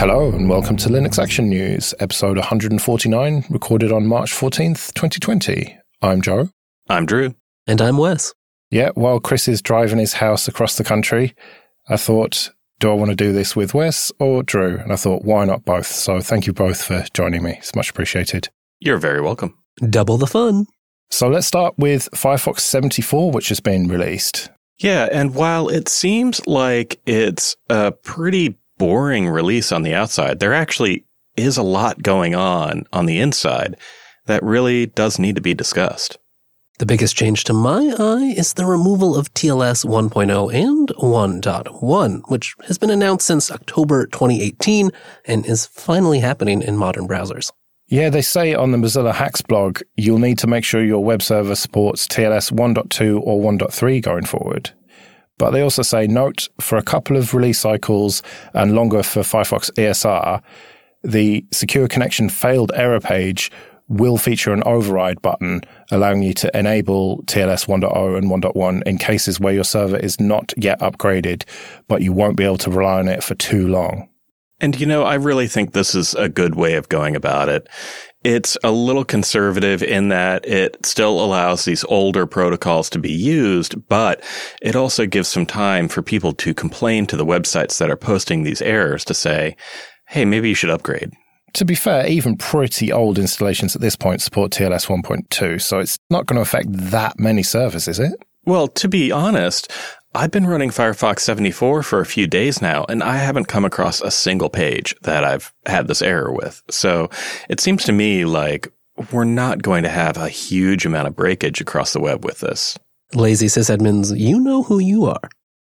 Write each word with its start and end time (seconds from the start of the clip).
Hello 0.00 0.30
and 0.30 0.48
welcome 0.48 0.78
to 0.78 0.88
Linux 0.88 1.22
Action 1.22 1.50
News, 1.50 1.92
episode 2.00 2.38
149, 2.38 3.44
recorded 3.50 3.92
on 3.92 4.06
March 4.06 4.32
14th, 4.32 4.94
2020. 4.94 5.76
I'm 6.00 6.22
Joe. 6.22 6.48
I'm 6.88 7.04
Drew. 7.04 7.34
And 7.66 7.82
I'm 7.82 7.98
Wes. 7.98 8.32
Yeah, 8.70 8.92
while 8.94 9.20
Chris 9.20 9.46
is 9.46 9.60
driving 9.60 9.98
his 9.98 10.14
house 10.14 10.48
across 10.48 10.78
the 10.78 10.84
country, 10.84 11.34
I 11.90 11.98
thought, 11.98 12.50
do 12.78 12.90
I 12.90 12.94
want 12.94 13.10
to 13.10 13.14
do 13.14 13.34
this 13.34 13.54
with 13.54 13.74
Wes 13.74 14.10
or 14.18 14.42
Drew? 14.42 14.78
And 14.78 14.90
I 14.90 14.96
thought, 14.96 15.26
why 15.26 15.44
not 15.44 15.66
both? 15.66 15.88
So 15.88 16.22
thank 16.22 16.46
you 16.46 16.54
both 16.54 16.82
for 16.82 17.04
joining 17.12 17.42
me. 17.42 17.56
It's 17.58 17.76
much 17.76 17.90
appreciated. 17.90 18.48
You're 18.78 18.96
very 18.96 19.20
welcome. 19.20 19.58
Double 19.90 20.16
the 20.16 20.26
fun. 20.26 20.64
So 21.10 21.28
let's 21.28 21.46
start 21.46 21.74
with 21.76 22.08
Firefox 22.12 22.60
74, 22.60 23.32
which 23.32 23.50
has 23.50 23.60
been 23.60 23.86
released. 23.86 24.48
Yeah, 24.78 25.10
and 25.12 25.34
while 25.34 25.68
it 25.68 25.90
seems 25.90 26.46
like 26.46 27.02
it's 27.04 27.54
a 27.68 27.92
pretty 27.92 28.56
boring 28.80 29.28
release 29.28 29.72
on 29.72 29.82
the 29.82 29.92
outside, 29.92 30.40
there 30.40 30.54
actually 30.54 31.04
is 31.36 31.58
a 31.58 31.62
lot 31.62 32.02
going 32.02 32.34
on 32.34 32.84
on 32.94 33.04
the 33.04 33.20
inside 33.20 33.76
that 34.24 34.42
really 34.42 34.86
does 34.86 35.18
need 35.18 35.34
to 35.34 35.42
be 35.42 35.52
discussed. 35.52 36.16
The 36.78 36.86
biggest 36.86 37.14
change 37.14 37.44
to 37.44 37.52
my 37.52 37.94
eye 37.98 38.32
is 38.38 38.54
the 38.54 38.64
removal 38.64 39.14
of 39.14 39.34
TLS 39.34 39.84
1.0 39.84 40.54
and 40.54 40.88
1.1, 40.88 42.30
which 42.30 42.54
has 42.66 42.78
been 42.78 42.88
announced 42.88 43.26
since 43.26 43.50
October 43.50 44.06
2018 44.06 44.90
and 45.26 45.44
is 45.44 45.66
finally 45.66 46.20
happening 46.20 46.62
in 46.62 46.78
modern 46.78 47.06
browsers. 47.06 47.52
Yeah, 47.88 48.08
they 48.08 48.22
say 48.22 48.54
on 48.54 48.70
the 48.70 48.78
Mozilla 48.78 49.12
Hacks 49.12 49.42
blog, 49.42 49.82
you'll 49.96 50.20
need 50.20 50.38
to 50.38 50.46
make 50.46 50.64
sure 50.64 50.82
your 50.82 51.04
web 51.04 51.20
server 51.20 51.54
supports 51.54 52.06
TLS 52.06 52.50
1.2 52.50 53.20
or 53.20 53.42
1.3 53.42 54.00
going 54.00 54.24
forward. 54.24 54.70
But 55.40 55.52
they 55.52 55.62
also 55.62 55.80
say, 55.80 56.06
note, 56.06 56.50
for 56.60 56.76
a 56.76 56.82
couple 56.82 57.16
of 57.16 57.32
release 57.32 57.58
cycles 57.58 58.22
and 58.52 58.74
longer 58.74 59.02
for 59.02 59.20
Firefox 59.20 59.72
ESR, 59.72 60.42
the 61.02 61.46
secure 61.50 61.88
connection 61.88 62.28
failed 62.28 62.70
error 62.74 63.00
page 63.00 63.50
will 63.88 64.18
feature 64.18 64.52
an 64.52 64.62
override 64.64 65.22
button 65.22 65.62
allowing 65.90 66.22
you 66.22 66.34
to 66.34 66.54
enable 66.54 67.22
TLS 67.22 67.66
1.0 67.66 68.18
and 68.18 68.30
1.1 68.30 68.82
in 68.82 68.98
cases 68.98 69.40
where 69.40 69.54
your 69.54 69.64
server 69.64 69.96
is 69.96 70.20
not 70.20 70.52
yet 70.58 70.78
upgraded, 70.80 71.44
but 71.88 72.02
you 72.02 72.12
won't 72.12 72.36
be 72.36 72.44
able 72.44 72.58
to 72.58 72.70
rely 72.70 72.98
on 72.98 73.08
it 73.08 73.24
for 73.24 73.34
too 73.34 73.66
long. 73.66 74.10
And 74.60 74.78
you 74.78 74.84
know, 74.84 75.04
I 75.04 75.14
really 75.14 75.48
think 75.48 75.72
this 75.72 75.94
is 75.94 76.14
a 76.14 76.28
good 76.28 76.54
way 76.54 76.74
of 76.74 76.90
going 76.90 77.16
about 77.16 77.48
it. 77.48 77.66
It's 78.22 78.58
a 78.62 78.70
little 78.70 79.04
conservative 79.04 79.82
in 79.82 80.08
that 80.08 80.46
it 80.46 80.84
still 80.84 81.24
allows 81.24 81.64
these 81.64 81.84
older 81.84 82.26
protocols 82.26 82.90
to 82.90 82.98
be 82.98 83.12
used, 83.12 83.88
but 83.88 84.22
it 84.60 84.76
also 84.76 85.06
gives 85.06 85.28
some 85.28 85.46
time 85.46 85.88
for 85.88 86.02
people 86.02 86.32
to 86.34 86.52
complain 86.52 87.06
to 87.06 87.16
the 87.16 87.24
websites 87.24 87.78
that 87.78 87.90
are 87.90 87.96
posting 87.96 88.42
these 88.42 88.60
errors 88.60 89.04
to 89.06 89.14
say, 89.14 89.56
Hey, 90.08 90.24
maybe 90.24 90.50
you 90.50 90.54
should 90.54 90.70
upgrade. 90.70 91.12
To 91.54 91.64
be 91.64 91.74
fair, 91.74 92.06
even 92.06 92.36
pretty 92.36 92.92
old 92.92 93.18
installations 93.18 93.74
at 93.74 93.80
this 93.80 93.96
point 93.96 94.20
support 94.20 94.52
TLS 94.52 94.86
1.2, 94.86 95.60
so 95.60 95.78
it's 95.78 95.98
not 96.10 96.26
going 96.26 96.36
to 96.36 96.42
affect 96.42 96.68
that 96.70 97.18
many 97.18 97.42
servers, 97.42 97.88
is 97.88 97.98
it? 97.98 98.12
Well, 98.44 98.68
to 98.68 98.88
be 98.88 99.12
honest, 99.12 99.70
I've 100.12 100.32
been 100.32 100.46
running 100.46 100.70
Firefox 100.70 101.20
74 101.20 101.84
for 101.84 102.00
a 102.00 102.06
few 102.06 102.26
days 102.26 102.60
now, 102.60 102.84
and 102.88 103.00
I 103.00 103.16
haven't 103.16 103.44
come 103.44 103.64
across 103.64 104.00
a 104.00 104.10
single 104.10 104.50
page 104.50 104.92
that 105.02 105.22
I've 105.22 105.54
had 105.66 105.86
this 105.86 106.02
error 106.02 106.32
with. 106.32 106.62
So 106.68 107.08
it 107.48 107.60
seems 107.60 107.84
to 107.84 107.92
me 107.92 108.24
like 108.24 108.72
we're 109.12 109.22
not 109.22 109.62
going 109.62 109.84
to 109.84 109.88
have 109.88 110.16
a 110.16 110.28
huge 110.28 110.84
amount 110.84 111.06
of 111.06 111.14
breakage 111.14 111.60
across 111.60 111.92
the 111.92 112.00
web 112.00 112.24
with 112.24 112.40
this. 112.40 112.76
Lazy 113.14 113.46
sysadmins, 113.46 114.18
you 114.18 114.40
know 114.40 114.64
who 114.64 114.80
you 114.80 115.04
are. 115.04 115.30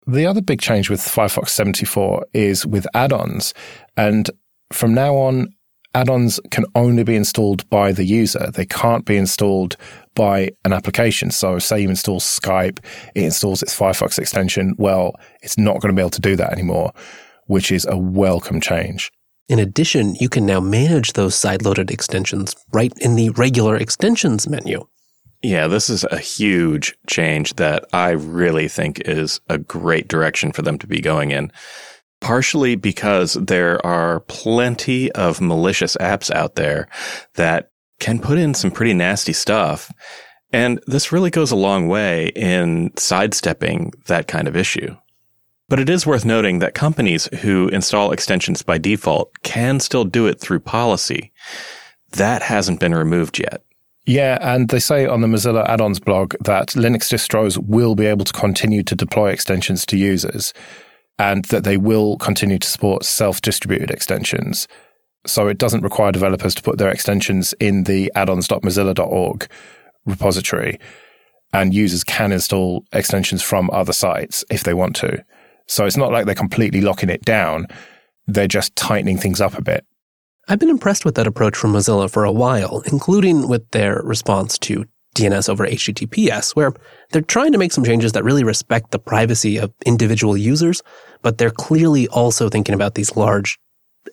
The 0.06 0.26
other 0.26 0.42
big 0.42 0.60
change 0.60 0.90
with 0.90 1.00
Firefox 1.00 1.48
74 1.48 2.26
is 2.34 2.66
with 2.66 2.86
add 2.92 3.14
ons. 3.14 3.54
And 3.96 4.30
from 4.70 4.92
now 4.92 5.14
on, 5.16 5.48
add 5.96 6.10
ons 6.10 6.38
can 6.50 6.66
only 6.74 7.02
be 7.02 7.16
installed 7.16 7.68
by 7.70 7.90
the 7.90 8.04
user. 8.04 8.50
They 8.52 8.66
can't 8.66 9.06
be 9.06 9.16
installed 9.16 9.76
by 10.14 10.50
an 10.64 10.74
application. 10.74 11.30
So, 11.30 11.58
say 11.58 11.80
you 11.80 11.88
install 11.88 12.20
Skype, 12.20 12.78
it 13.14 13.24
installs 13.24 13.62
its 13.62 13.76
Firefox 13.76 14.18
extension. 14.18 14.74
Well, 14.76 15.14
it's 15.40 15.56
not 15.56 15.80
going 15.80 15.94
to 15.94 15.98
be 15.98 16.02
able 16.02 16.10
to 16.10 16.20
do 16.20 16.36
that 16.36 16.52
anymore, 16.52 16.92
which 17.46 17.72
is 17.72 17.86
a 17.86 17.96
welcome 17.96 18.60
change. 18.60 19.10
In 19.48 19.58
addition, 19.58 20.16
you 20.16 20.28
can 20.28 20.44
now 20.44 20.60
manage 20.60 21.14
those 21.14 21.34
side-loaded 21.34 21.90
extensions 21.90 22.54
right 22.72 22.92
in 22.98 23.14
the 23.14 23.30
regular 23.30 23.76
extensions 23.76 24.46
menu. 24.46 24.86
Yeah, 25.42 25.66
this 25.66 25.88
is 25.88 26.04
a 26.04 26.18
huge 26.18 26.94
change 27.06 27.54
that 27.54 27.86
I 27.92 28.10
really 28.10 28.68
think 28.68 29.00
is 29.00 29.40
a 29.48 29.56
great 29.56 30.08
direction 30.08 30.52
for 30.52 30.62
them 30.62 30.78
to 30.78 30.86
be 30.86 31.00
going 31.00 31.30
in 31.30 31.52
partially 32.20 32.76
because 32.76 33.34
there 33.34 33.84
are 33.86 34.20
plenty 34.20 35.12
of 35.12 35.40
malicious 35.40 35.96
apps 35.96 36.30
out 36.30 36.54
there 36.54 36.88
that 37.34 37.70
can 37.98 38.18
put 38.18 38.38
in 38.38 38.54
some 38.54 38.70
pretty 38.70 38.94
nasty 38.94 39.32
stuff. 39.32 39.90
And 40.52 40.80
this 40.86 41.12
really 41.12 41.30
goes 41.30 41.50
a 41.50 41.56
long 41.56 41.88
way 41.88 42.28
in 42.28 42.92
sidestepping 42.96 43.92
that 44.06 44.28
kind 44.28 44.48
of 44.48 44.56
issue. 44.56 44.96
But 45.68 45.80
it 45.80 45.90
is 45.90 46.06
worth 46.06 46.24
noting 46.24 46.60
that 46.60 46.74
companies 46.74 47.26
who 47.40 47.68
install 47.68 48.12
extensions 48.12 48.62
by 48.62 48.78
default 48.78 49.32
can 49.42 49.80
still 49.80 50.04
do 50.04 50.26
it 50.26 50.40
through 50.40 50.60
policy. 50.60 51.32
That 52.12 52.42
hasn't 52.42 52.78
been 52.78 52.94
removed 52.94 53.38
yet. 53.38 53.62
Yeah, 54.06 54.38
and 54.40 54.68
they 54.68 54.78
say 54.78 55.06
on 55.06 55.20
the 55.20 55.26
Mozilla 55.26 55.68
add-ons 55.68 55.98
blog 55.98 56.34
that 56.44 56.68
Linux 56.68 57.12
distros 57.12 57.58
will 57.58 57.96
be 57.96 58.06
able 58.06 58.24
to 58.24 58.32
continue 58.32 58.84
to 58.84 58.94
deploy 58.94 59.30
extensions 59.30 59.84
to 59.86 59.96
users 59.96 60.54
and 61.18 61.44
that 61.46 61.64
they 61.64 61.76
will 61.76 62.16
continue 62.18 62.58
to 62.58 62.68
support 62.68 63.04
self 63.04 63.40
distributed 63.40 63.90
extensions. 63.90 64.68
So 65.26 65.48
it 65.48 65.58
doesn't 65.58 65.82
require 65.82 66.12
developers 66.12 66.54
to 66.54 66.62
put 66.62 66.78
their 66.78 66.90
extensions 66.90 67.52
in 67.58 67.84
the 67.84 68.12
addons.mozilla.org 68.14 69.48
repository, 70.04 70.78
and 71.52 71.74
users 71.74 72.04
can 72.04 72.32
install 72.32 72.84
extensions 72.92 73.42
from 73.42 73.70
other 73.72 73.92
sites 73.92 74.44
if 74.50 74.62
they 74.62 74.74
want 74.74 74.94
to. 74.96 75.24
So 75.66 75.84
it's 75.84 75.96
not 75.96 76.12
like 76.12 76.26
they're 76.26 76.34
completely 76.34 76.80
locking 76.80 77.10
it 77.10 77.24
down, 77.24 77.66
they're 78.26 78.46
just 78.46 78.76
tightening 78.76 79.18
things 79.18 79.40
up 79.40 79.58
a 79.58 79.62
bit. 79.62 79.84
I've 80.48 80.60
been 80.60 80.70
impressed 80.70 81.04
with 81.04 81.16
that 81.16 81.26
approach 81.26 81.56
from 81.56 81.72
Mozilla 81.72 82.08
for 82.08 82.24
a 82.24 82.30
while, 82.30 82.82
including 82.86 83.48
with 83.48 83.68
their 83.72 84.00
response 84.04 84.58
to 84.60 84.84
DNS 85.16 85.48
over 85.48 85.66
HTTPS, 85.66 86.54
where 86.54 86.72
they're 87.10 87.22
trying 87.22 87.50
to 87.50 87.58
make 87.58 87.72
some 87.72 87.84
changes 87.84 88.12
that 88.12 88.22
really 88.22 88.44
respect 88.44 88.92
the 88.92 88.98
privacy 88.98 89.56
of 89.56 89.72
individual 89.84 90.36
users, 90.36 90.82
but 91.26 91.38
they're 91.38 91.50
clearly 91.50 92.06
also 92.06 92.48
thinking 92.48 92.72
about 92.72 92.94
these 92.94 93.16
large 93.16 93.58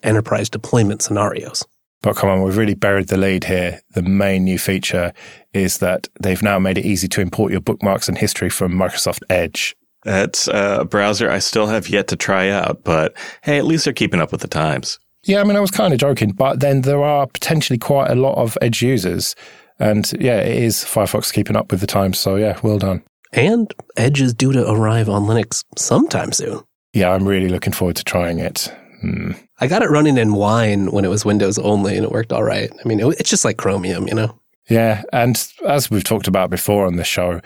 enterprise 0.02 0.50
deployment 0.50 1.00
scenarios. 1.00 1.64
But 2.02 2.16
come 2.16 2.28
on, 2.28 2.42
we've 2.42 2.56
really 2.56 2.74
buried 2.74 3.06
the 3.06 3.16
lead 3.16 3.44
here. 3.44 3.80
The 3.92 4.02
main 4.02 4.42
new 4.42 4.58
feature 4.58 5.12
is 5.52 5.78
that 5.78 6.08
they've 6.20 6.42
now 6.42 6.58
made 6.58 6.76
it 6.76 6.84
easy 6.84 7.06
to 7.06 7.20
import 7.20 7.52
your 7.52 7.60
bookmarks 7.60 8.08
and 8.08 8.18
history 8.18 8.50
from 8.50 8.72
Microsoft 8.72 9.22
Edge. 9.30 9.76
That's 10.02 10.48
uh, 10.48 10.78
a 10.80 10.84
browser 10.84 11.30
I 11.30 11.38
still 11.38 11.68
have 11.68 11.88
yet 11.88 12.08
to 12.08 12.16
try 12.16 12.48
out, 12.48 12.82
but 12.82 13.16
hey, 13.44 13.58
at 13.58 13.64
least 13.64 13.84
they're 13.84 13.94
keeping 13.94 14.20
up 14.20 14.32
with 14.32 14.40
the 14.40 14.48
times. 14.48 14.98
Yeah, 15.22 15.40
I 15.40 15.44
mean, 15.44 15.54
I 15.56 15.60
was 15.60 15.70
kind 15.70 15.94
of 15.94 16.00
joking, 16.00 16.32
but 16.32 16.58
then 16.58 16.80
there 16.80 17.04
are 17.04 17.28
potentially 17.28 17.78
quite 17.78 18.10
a 18.10 18.16
lot 18.16 18.36
of 18.38 18.58
Edge 18.60 18.82
users. 18.82 19.36
And 19.78 20.12
yeah, 20.18 20.40
it 20.40 20.60
is 20.64 20.78
Firefox 20.78 21.32
keeping 21.32 21.54
up 21.54 21.70
with 21.70 21.80
the 21.80 21.86
times. 21.86 22.18
So 22.18 22.34
yeah, 22.34 22.58
well 22.64 22.80
done. 22.80 23.04
And 23.32 23.72
Edge 23.96 24.20
is 24.20 24.34
due 24.34 24.50
to 24.50 24.68
arrive 24.68 25.08
on 25.08 25.26
Linux 25.26 25.62
sometime 25.76 26.32
soon. 26.32 26.64
Yeah, 26.94 27.10
I'm 27.10 27.26
really 27.26 27.48
looking 27.48 27.72
forward 27.72 27.96
to 27.96 28.04
trying 28.04 28.38
it. 28.38 28.72
Hmm. 29.00 29.32
I 29.60 29.66
got 29.66 29.82
it 29.82 29.90
running 29.90 30.16
in 30.16 30.34
Wine 30.34 30.92
when 30.92 31.04
it 31.04 31.08
was 31.08 31.24
Windows 31.24 31.58
only, 31.58 31.96
and 31.96 32.04
it 32.04 32.12
worked 32.12 32.32
all 32.32 32.44
right. 32.44 32.70
I 32.72 32.88
mean, 32.88 33.00
it, 33.00 33.06
it's 33.18 33.30
just 33.30 33.44
like 33.44 33.58
Chromium, 33.58 34.06
you 34.06 34.14
know? 34.14 34.38
Yeah. 34.70 35.02
And 35.12 35.36
as 35.66 35.90
we've 35.90 36.04
talked 36.04 36.28
about 36.28 36.50
before 36.50 36.86
on 36.86 36.96
the 36.96 37.04
show, 37.04 37.40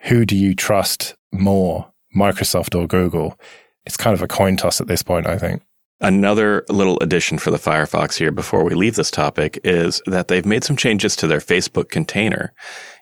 who 0.00 0.26
do 0.26 0.36
you 0.36 0.54
trust 0.54 1.14
more, 1.32 1.90
Microsoft 2.16 2.78
or 2.78 2.86
Google? 2.86 3.38
It's 3.86 3.96
kind 3.96 4.14
of 4.14 4.22
a 4.22 4.28
coin 4.28 4.56
toss 4.56 4.80
at 4.80 4.88
this 4.88 5.02
point, 5.02 5.26
I 5.26 5.38
think. 5.38 5.62
Another 6.00 6.64
little 6.68 6.98
addition 7.00 7.38
for 7.38 7.50
the 7.50 7.56
Firefox 7.56 8.16
here 8.18 8.30
before 8.30 8.64
we 8.64 8.74
leave 8.74 8.96
this 8.96 9.10
topic 9.10 9.58
is 9.64 10.02
that 10.06 10.28
they've 10.28 10.46
made 10.46 10.62
some 10.62 10.76
changes 10.76 11.16
to 11.16 11.26
their 11.26 11.40
Facebook 11.40 11.88
container. 11.88 12.52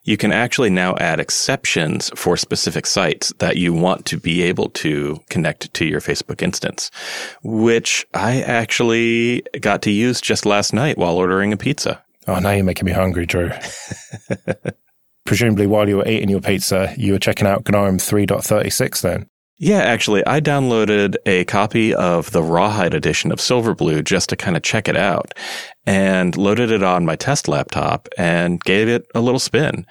You 0.07 0.17
can 0.17 0.31
actually 0.31 0.71
now 0.71 0.95
add 0.99 1.19
exceptions 1.19 2.13
for 2.15 2.37
specific 2.37 2.87
sites 2.87 3.33
that 3.41 3.57
you 3.57 3.75
want 3.75 4.07
to 4.07 4.17
be 4.17 4.41
able 4.43 4.69
to 4.71 5.21
connect 5.31 5.75
to 5.75 5.85
your 5.85 6.01
Facebook 6.01 6.43
instance, 6.43 6.93
which 7.43 8.07
I 8.15 8.41
actually 8.43 9.43
got 9.61 9.83
to 9.83 9.91
use 9.91 10.21
just 10.21 10.47
last 10.47 10.73
night 10.73 10.97
while 10.97 11.17
ordering 11.17 11.53
a 11.53 11.57
pizza. 11.57 12.05
Oh, 12.29 12.39
now 12.39 12.53
you're 12.53 12.65
making 12.65 12.87
me 12.87 12.93
hungry, 12.93 13.27
Drew. 13.27 13.51
Presumably, 15.27 15.67
while 15.67 15.89
you 15.89 15.97
were 15.97 16.09
eating 16.09 16.29
your 16.29 16.41
pizza, 16.41 16.95
you 16.97 17.13
were 17.13 17.19
checking 17.19 17.49
out 17.49 17.69
GNOME 17.69 17.99
3.36 17.99 19.01
then. 19.01 19.27
Yeah, 19.59 19.79
actually, 19.79 20.25
I 20.27 20.41
downloaded 20.41 21.17
a 21.25 21.47
copy 21.47 21.95
of 21.95 22.31
the 22.31 22.43
Rawhide 22.43 22.93
edition 22.95 23.33
of 23.33 23.39
Silverblue 23.39 24.05
just 24.05 24.29
to 24.29 24.37
kind 24.37 24.57
of 24.57 24.63
check 24.63 24.87
it 24.87 24.97
out 24.97 25.33
and 25.87 26.37
loaded 26.37 26.71
it 26.71 26.83
on 26.83 27.05
my 27.05 27.17
test 27.17 27.49
laptop 27.49 28.09
and 28.19 28.61
gave 28.63 28.89
it 28.89 29.07
a 29.15 29.21
little 29.21 29.39
spin. 29.39 29.87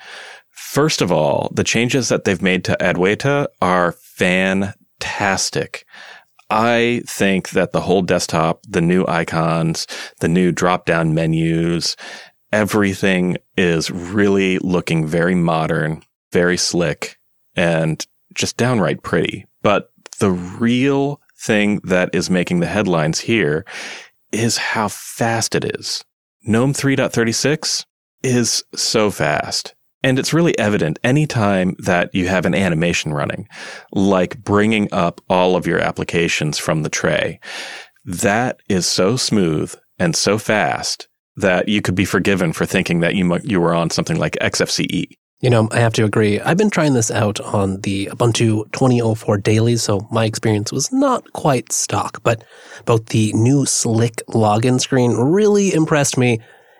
First 0.50 1.02
of 1.02 1.12
all, 1.12 1.52
the 1.54 1.64
changes 1.64 2.10
that 2.10 2.26
they've 2.26 2.42
made 2.42 2.64
to 2.66 2.78
Adwaita 2.80 3.48
are 3.62 3.94
fantastic. 3.94 5.86
I 6.50 7.02
think 7.08 7.52
that 7.52 7.72
the 7.72 7.82
whole 7.82 8.02
desktop, 8.02 8.62
the 8.68 8.82
new 8.82 9.06
icons, 9.08 9.88
the 10.20 10.28
new 10.28 10.52
drop 10.52 10.86
down 10.86 11.14
menus, 11.14 11.96
everything 12.52 13.38
is 13.58 13.90
really 13.90 14.60
looking 14.60 15.08
very 15.08 15.36
modern, 15.36 16.04
very 16.32 16.58
slick, 16.58 17.18
and 17.56 18.06
just 18.34 18.58
downright 18.58 19.02
pretty. 19.02 19.46
But 19.62 19.92
the 20.20 20.32
real 20.32 21.22
thing 21.38 21.80
that 21.84 22.14
is 22.14 22.30
making 22.30 22.60
the 22.60 22.68
headlines 22.68 23.20
here 23.20 23.66
is 24.32 24.58
how 24.58 24.88
fast 24.88 25.56
it 25.56 25.66
is. 25.76 26.04
GNOME 26.44 26.74
3.36 26.74 27.86
is 28.24 28.64
so 28.76 29.12
fast. 29.12 29.76
And 30.04 30.20
it's 30.20 30.34
really 30.34 30.58
evident 30.60 31.00
anytime 31.04 31.76
that 31.80 32.14
you 32.14 32.28
have 32.28 32.46
an 32.46 32.54
animation 32.54 33.12
running, 33.12 33.48
like 33.92 34.38
bringing 34.44 34.88
up 34.94 35.20
all 35.30 35.56
of 35.56 35.66
your 35.66 35.80
applications 35.80 36.60
from 36.60 36.84
the 36.84 36.90
tray. 36.90 37.40
That 38.04 38.60
is 38.70 38.86
so 38.86 39.18
smooth 39.18 39.74
and 39.98 40.16
so 40.16 40.38
fast 40.38 41.08
that 41.38 41.68
you 41.68 41.82
could 41.82 41.96
be 41.96 42.06
forgiven 42.06 42.54
for 42.54 42.68
thinking 42.68 43.00
that 43.00 43.16
you 43.16 43.40
you 43.44 43.60
were 43.60 43.74
on 43.74 43.90
something 43.90 44.18
like 44.18 44.38
XFCE. 44.42 45.08
You 45.42 45.50
know, 45.50 45.68
I 45.72 45.80
have 45.80 45.94
to 45.94 46.06
agree. 46.06 46.40
I've 46.40 46.58
been 46.58 46.70
trying 46.70 46.94
this 46.94 47.12
out 47.12 47.40
on 47.42 47.82
the 47.82 48.08
Ubuntu 48.08 48.72
2004 48.72 49.38
dailies, 49.40 49.84
so 49.84 50.08
my 50.12 50.26
experience 50.26 50.72
was 50.72 50.92
not 50.92 51.32
quite 51.34 51.72
stock, 51.74 52.24
but 52.24 52.44
both 52.86 53.08
the 53.08 53.34
new 53.34 53.66
slick 53.66 54.24
login 54.30 54.80
screen 54.80 55.12
really 55.12 55.74
impressed 55.74 56.18
me, 56.18 56.40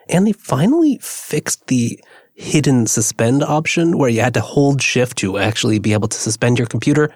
and 0.10 0.26
they 0.26 0.32
finally 0.32 0.98
fixed 1.02 1.68
the 1.68 2.00
hidden 2.34 2.88
suspend 2.88 3.44
option 3.44 3.98
where 3.98 4.10
you 4.10 4.22
had 4.22 4.34
to 4.34 4.42
hold 4.42 4.82
shift 4.82 5.18
to 5.18 5.38
actually 5.38 5.80
be 5.80 5.94
able 5.94 6.08
to 6.08 6.18
suspend 6.18 6.58
your 6.58 6.68
computer. 6.68 7.14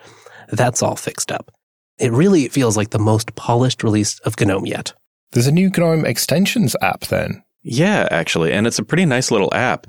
That's 0.49 0.83
all 0.83 0.95
fixed 0.95 1.31
up. 1.31 1.51
It 1.99 2.11
really 2.11 2.47
feels 2.47 2.77
like 2.77 2.89
the 2.91 2.99
most 2.99 3.35
polished 3.35 3.83
release 3.83 4.19
of 4.19 4.39
GNOME 4.39 4.65
yet. 4.65 4.93
There's 5.31 5.47
a 5.47 5.51
new 5.51 5.69
GNOME 5.69 6.05
extensions 6.05 6.75
app 6.81 7.01
then. 7.01 7.43
Yeah, 7.61 8.07
actually. 8.09 8.53
And 8.53 8.65
it's 8.65 8.79
a 8.79 8.85
pretty 8.85 9.05
nice 9.05 9.31
little 9.31 9.53
app. 9.53 9.87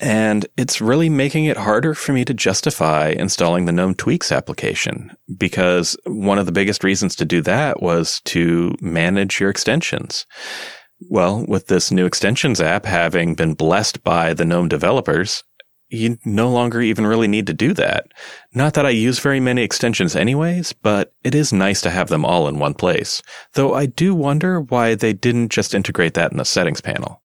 And 0.00 0.46
it's 0.56 0.80
really 0.80 1.08
making 1.08 1.46
it 1.46 1.56
harder 1.56 1.92
for 1.92 2.12
me 2.12 2.24
to 2.24 2.34
justify 2.34 3.08
installing 3.08 3.64
the 3.64 3.72
GNOME 3.72 3.94
Tweaks 3.96 4.30
application 4.30 5.10
because 5.36 5.96
one 6.04 6.38
of 6.38 6.46
the 6.46 6.52
biggest 6.52 6.84
reasons 6.84 7.16
to 7.16 7.24
do 7.24 7.40
that 7.42 7.82
was 7.82 8.20
to 8.26 8.76
manage 8.80 9.40
your 9.40 9.50
extensions. 9.50 10.24
Well, 11.08 11.44
with 11.48 11.66
this 11.66 11.90
new 11.90 12.06
extensions 12.06 12.60
app 12.60 12.84
having 12.84 13.34
been 13.34 13.54
blessed 13.54 14.04
by 14.04 14.34
the 14.34 14.44
GNOME 14.44 14.68
developers, 14.68 15.42
you 15.90 16.18
no 16.24 16.50
longer 16.50 16.80
even 16.80 17.06
really 17.06 17.28
need 17.28 17.46
to 17.46 17.54
do 17.54 17.72
that. 17.74 18.08
Not 18.52 18.74
that 18.74 18.86
I 18.86 18.90
use 18.90 19.18
very 19.18 19.40
many 19.40 19.62
extensions 19.62 20.14
anyways, 20.14 20.72
but 20.74 21.12
it 21.24 21.34
is 21.34 21.52
nice 21.52 21.80
to 21.82 21.90
have 21.90 22.08
them 22.08 22.24
all 22.24 22.46
in 22.46 22.58
one 22.58 22.74
place. 22.74 23.22
Though 23.54 23.74
I 23.74 23.86
do 23.86 24.14
wonder 24.14 24.60
why 24.60 24.94
they 24.94 25.12
didn't 25.12 25.50
just 25.50 25.74
integrate 25.74 26.14
that 26.14 26.30
in 26.30 26.38
the 26.38 26.44
settings 26.44 26.80
panel. 26.80 27.22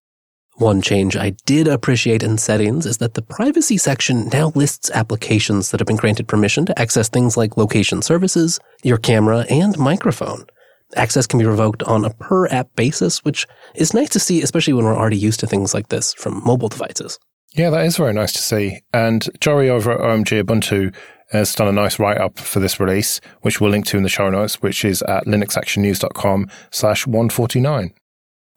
One 0.58 0.82
change 0.82 1.16
I 1.16 1.30
did 1.46 1.66
appreciate 1.66 2.22
in 2.22 2.38
settings 2.38 2.86
is 2.86 2.98
that 2.98 3.14
the 3.14 3.22
privacy 3.22 3.76
section 3.76 4.28
now 4.28 4.52
lists 4.54 4.88
applications 4.92 5.70
that 5.70 5.80
have 5.80 5.86
been 5.88 5.96
granted 5.96 6.28
permission 6.28 6.64
to 6.66 6.78
access 6.78 7.08
things 7.08 7.36
like 7.36 7.56
location 7.56 8.02
services, 8.02 8.60
your 8.84 8.98
camera, 8.98 9.44
and 9.50 9.76
microphone. 9.76 10.46
Access 10.94 11.26
can 11.26 11.40
be 11.40 11.44
revoked 11.44 11.82
on 11.82 12.04
a 12.04 12.10
per 12.14 12.46
app 12.48 12.68
basis, 12.76 13.24
which 13.24 13.48
is 13.74 13.94
nice 13.94 14.10
to 14.10 14.20
see, 14.20 14.42
especially 14.42 14.74
when 14.74 14.84
we're 14.84 14.96
already 14.96 15.16
used 15.18 15.40
to 15.40 15.48
things 15.48 15.74
like 15.74 15.88
this 15.88 16.14
from 16.14 16.40
mobile 16.44 16.68
devices. 16.68 17.18
Yeah, 17.54 17.70
that 17.70 17.84
is 17.84 17.96
very 17.96 18.12
nice 18.12 18.32
to 18.34 18.42
see. 18.42 18.80
And 18.92 19.28
Joey 19.40 19.68
over 19.68 19.90
at 19.90 20.00
OMG 20.00 20.44
Ubuntu 20.44 20.94
has 21.30 21.52
done 21.54 21.66
a 21.66 21.72
nice 21.72 21.98
write 21.98 22.18
up 22.18 22.38
for 22.38 22.60
this 22.60 22.78
release, 22.78 23.20
which 23.40 23.60
we'll 23.60 23.70
link 23.70 23.86
to 23.86 23.96
in 23.96 24.04
the 24.04 24.08
show 24.08 24.30
notes, 24.30 24.62
which 24.62 24.84
is 24.84 25.02
at 25.02 25.24
linuxactionnews.com 25.26 26.48
slash 26.70 27.08
149. 27.08 27.92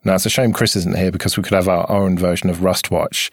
Now, 0.07 0.15
it's 0.15 0.25
a 0.25 0.29
shame 0.29 0.53
Chris 0.53 0.77
isn't 0.77 0.95
here 0.95 1.11
because 1.11 1.35
we 1.35 1.43
could 1.43 1.51
have 1.51 1.67
our 1.67 1.91
own 1.91 2.17
version 2.17 2.49
of 2.49 2.59
Rustwatch. 2.59 3.29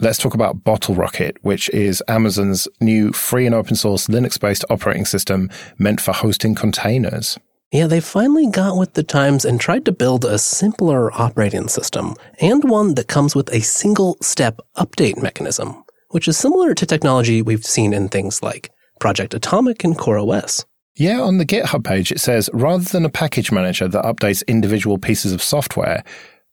Let's 0.00 0.18
talk 0.18 0.34
about 0.34 0.64
Bottlerocket, 0.64 1.36
which 1.42 1.68
is 1.68 2.02
Amazon's 2.08 2.66
new 2.80 3.12
free 3.12 3.46
and 3.46 3.54
open 3.54 3.76
source 3.76 4.08
Linux 4.08 4.38
based 4.38 4.64
operating 4.68 5.04
system 5.04 5.48
meant 5.78 6.00
for 6.00 6.12
hosting 6.12 6.56
containers. 6.56 7.38
Yeah, 7.70 7.86
they 7.86 8.00
finally 8.00 8.48
got 8.50 8.76
with 8.76 8.94
the 8.94 9.04
times 9.04 9.44
and 9.44 9.60
tried 9.60 9.84
to 9.84 9.92
build 9.92 10.24
a 10.24 10.36
simpler 10.36 11.12
operating 11.12 11.68
system 11.68 12.16
and 12.40 12.68
one 12.68 12.96
that 12.96 13.06
comes 13.06 13.36
with 13.36 13.48
a 13.54 13.60
single 13.60 14.16
step 14.20 14.58
update 14.76 15.22
mechanism, 15.22 15.84
which 16.08 16.26
is 16.26 16.36
similar 16.36 16.74
to 16.74 16.86
technology 16.86 17.40
we've 17.40 17.64
seen 17.64 17.92
in 17.92 18.08
things 18.08 18.42
like 18.42 18.72
Project 18.98 19.32
Atomic 19.32 19.84
and 19.84 19.96
CoreOS. 19.96 20.64
Yeah, 21.00 21.22
on 21.22 21.38
the 21.38 21.46
GitHub 21.46 21.82
page, 21.82 22.12
it 22.12 22.20
says 22.20 22.50
rather 22.52 22.84
than 22.84 23.06
a 23.06 23.08
package 23.08 23.50
manager 23.50 23.88
that 23.88 24.04
updates 24.04 24.46
individual 24.46 24.98
pieces 24.98 25.32
of 25.32 25.42
software, 25.42 26.04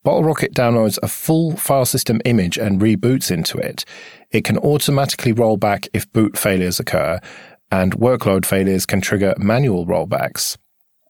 Bottlerocket 0.06 0.54
downloads 0.54 0.98
a 1.04 1.10
full 1.10 1.58
file 1.58 1.84
system 1.84 2.22
image 2.24 2.58
and 2.58 2.80
reboots 2.80 3.30
into 3.30 3.58
it. 3.58 3.84
It 4.32 4.46
can 4.46 4.58
automatically 4.60 5.34
roll 5.34 5.58
back 5.58 5.90
if 5.94 6.10
boot 6.14 6.38
failures 6.38 6.80
occur, 6.80 7.20
and 7.72 7.98
workload 7.98 8.46
failures 8.46 8.86
can 8.86 9.02
trigger 9.02 9.36
manual 9.38 9.86
rollbacks. 9.86 10.56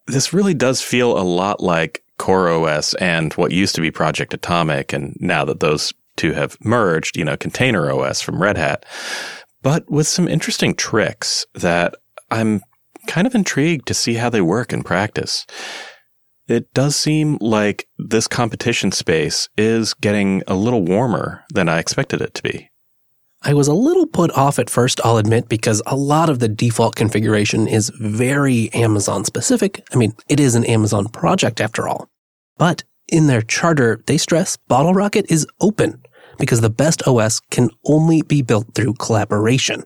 This 0.08 0.32
really 0.32 0.54
does 0.54 0.82
feel 0.82 1.16
a 1.16 1.22
lot 1.22 1.60
like 1.60 2.02
CoreOS 2.18 2.96
and 3.00 3.32
what 3.34 3.52
used 3.52 3.76
to 3.76 3.80
be 3.80 3.92
Project 3.92 4.34
Atomic, 4.34 4.92
and 4.92 5.16
now 5.20 5.44
that 5.44 5.60
those 5.60 5.94
two 6.16 6.32
have 6.32 6.56
merged, 6.64 7.16
you 7.16 7.24
know, 7.24 7.36
Container 7.36 7.88
OS 7.88 8.20
from 8.20 8.42
Red 8.42 8.56
Hat, 8.56 8.84
but 9.62 9.88
with 9.88 10.08
some 10.08 10.26
interesting 10.26 10.74
tricks 10.74 11.46
that 11.54 11.94
I'm 12.32 12.62
kind 13.08 13.26
of 13.26 13.34
intrigued 13.34 13.88
to 13.88 13.94
see 13.94 14.14
how 14.14 14.30
they 14.30 14.40
work 14.40 14.72
in 14.72 14.84
practice. 14.84 15.44
It 16.46 16.72
does 16.72 16.94
seem 16.94 17.36
like 17.40 17.88
this 17.98 18.28
competition 18.28 18.92
space 18.92 19.48
is 19.56 19.92
getting 19.94 20.42
a 20.46 20.54
little 20.54 20.82
warmer 20.82 21.44
than 21.52 21.68
I 21.68 21.78
expected 21.78 22.22
it 22.22 22.34
to 22.34 22.42
be. 22.42 22.70
I 23.42 23.54
was 23.54 23.68
a 23.68 23.74
little 23.74 24.06
put 24.06 24.30
off 24.32 24.58
at 24.58 24.70
first, 24.70 25.00
I'll 25.04 25.18
admit, 25.18 25.48
because 25.48 25.80
a 25.86 25.94
lot 25.94 26.28
of 26.28 26.38
the 26.38 26.48
default 26.48 26.96
configuration 26.96 27.68
is 27.68 27.90
very 28.00 28.72
Amazon 28.72 29.24
specific. 29.24 29.86
I 29.92 29.96
mean, 29.96 30.12
it 30.28 30.40
is 30.40 30.54
an 30.54 30.64
Amazon 30.64 31.06
project 31.06 31.60
after 31.60 31.86
all. 31.86 32.08
But 32.56 32.82
in 33.08 33.26
their 33.26 33.42
charter, 33.42 34.00
they 34.06 34.18
stress 34.18 34.56
Bottlerocket 34.68 35.30
is 35.30 35.46
open 35.60 36.02
because 36.38 36.60
the 36.60 36.70
best 36.70 37.06
OS 37.06 37.40
can 37.50 37.70
only 37.84 38.22
be 38.22 38.42
built 38.42 38.74
through 38.74 38.94
collaboration. 38.94 39.84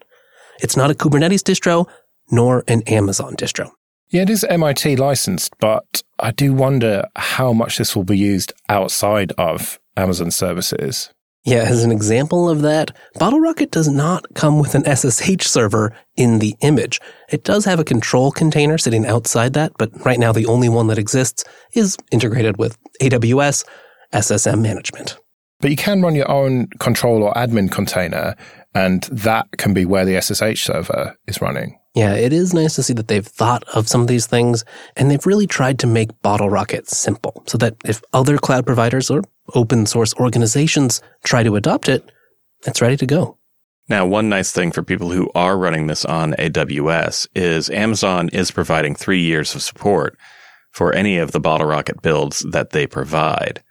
It's 0.61 0.77
not 0.77 0.91
a 0.91 0.95
Kubernetes 0.95 1.43
distro, 1.43 1.87
nor 2.33 2.65
an 2.67 2.83
Amazon 2.89 3.37
distro. 3.37 3.71
Yeah, 4.09 4.23
it 4.23 4.31
is 4.31 4.45
MIT 4.45 4.97
licensed, 4.97 5.55
but 5.61 6.03
I 6.19 6.33
do 6.33 6.53
wonder 6.53 7.05
how 7.17 7.53
much 7.53 7.79
this 7.79 7.95
will 7.95 8.05
be 8.05 8.19
used 8.19 8.53
outside 8.69 9.33
of 9.39 9.79
Amazon 9.97 10.31
services. 10.31 11.11
Yeah, 11.45 11.65
as 11.65 11.83
an 11.83 11.91
example 11.91 12.49
of 12.49 12.63
that, 12.63 12.97
Bottlerocket 13.19 13.71
does 13.73 13.89
not 13.89 14.25
come 14.35 14.61
with 14.61 14.77
an 14.77 14.85
SSH 14.85 15.47
server 15.47 15.93
in 16.15 16.39
the 16.39 16.55
image. 16.61 17.01
It 17.31 17.43
does 17.43 17.65
have 17.65 17.81
a 17.81 17.85
control 17.85 18.31
container 18.31 18.79
sitting 18.79 19.07
outside 19.07 19.55
that, 19.55 19.73
but 19.77 19.91
right 20.05 20.21
now 20.21 20.33
the 20.33 20.47
only 20.47 20.69
one 20.69 20.87
that 20.87 20.99
exists 20.99 21.43
is 21.75 21.97
integrated 22.13 22.59
with 22.59 22.79
AWS 23.01 23.65
SSM 24.13 24.61
management. 24.61 25.17
But 25.61 25.71
you 25.71 25.77
can 25.77 26.03
run 26.03 26.15
your 26.15 26.31
own 26.31 26.69
control 26.79 27.23
or 27.23 27.33
admin 27.35 27.73
container, 27.73 28.37
and 28.75 29.03
that 29.05 29.47
can 29.59 29.75
be 29.75 29.85
where 29.85 30.05
the 30.05 30.21
SSH 30.21 30.65
server 30.65 31.17
is 31.27 31.41
running. 31.41 31.79
Yeah, 31.95 32.15
it 32.15 32.33
is 32.33 32.55
nice 32.55 32.75
to 32.77 32.83
see 32.83 32.95
that 32.95 33.09
they've 33.09 33.27
thought 33.27 33.65
of 33.75 33.87
some 33.87 34.01
of 34.01 34.07
these 34.07 34.27
things 34.27 34.65
and 34.97 35.11
they've 35.11 35.27
really 35.27 35.47
tried 35.47 35.79
to 35.81 35.87
make 35.87 36.21
Bottlerocket 36.23 36.89
simple 36.89 37.43
so 37.47 37.59
that 37.59 37.77
if 37.85 38.03
other 38.15 38.39
cloud 38.39 38.65
providers 38.65 39.11
or 39.11 39.23
open 39.55 39.85
source 39.85 40.15
organizations 40.15 41.03
try 41.23 41.43
to 41.43 41.57
adopt 41.57 41.89
it, 41.89 42.11
it's 42.67 42.81
ready 42.81 42.97
to 42.97 43.07
go. 43.07 43.37
Now, 43.89 44.07
one 44.07 44.29
nice 44.29 44.53
thing 44.53 44.73
for 44.73 44.83
people 44.83 45.11
who 45.11 45.31
are 45.35 45.59
running 45.59 45.87
this 45.87 46.05
on 46.05 46.33
AWS 46.35 47.29
is 47.35 47.69
Amazon 47.69 48.31
is 48.31 48.51
providing 48.51 48.95
three 48.95 49.21
years 49.21 49.55
of 49.55 49.61
support 49.63 50.17
for 50.71 50.95
any 50.95 51.19
of 51.19 51.33
the 51.33 51.41
Bottlerocket 51.41 52.01
builds 52.01 52.47
that 52.53 52.71
they 52.71 52.87
provide, 52.87 53.63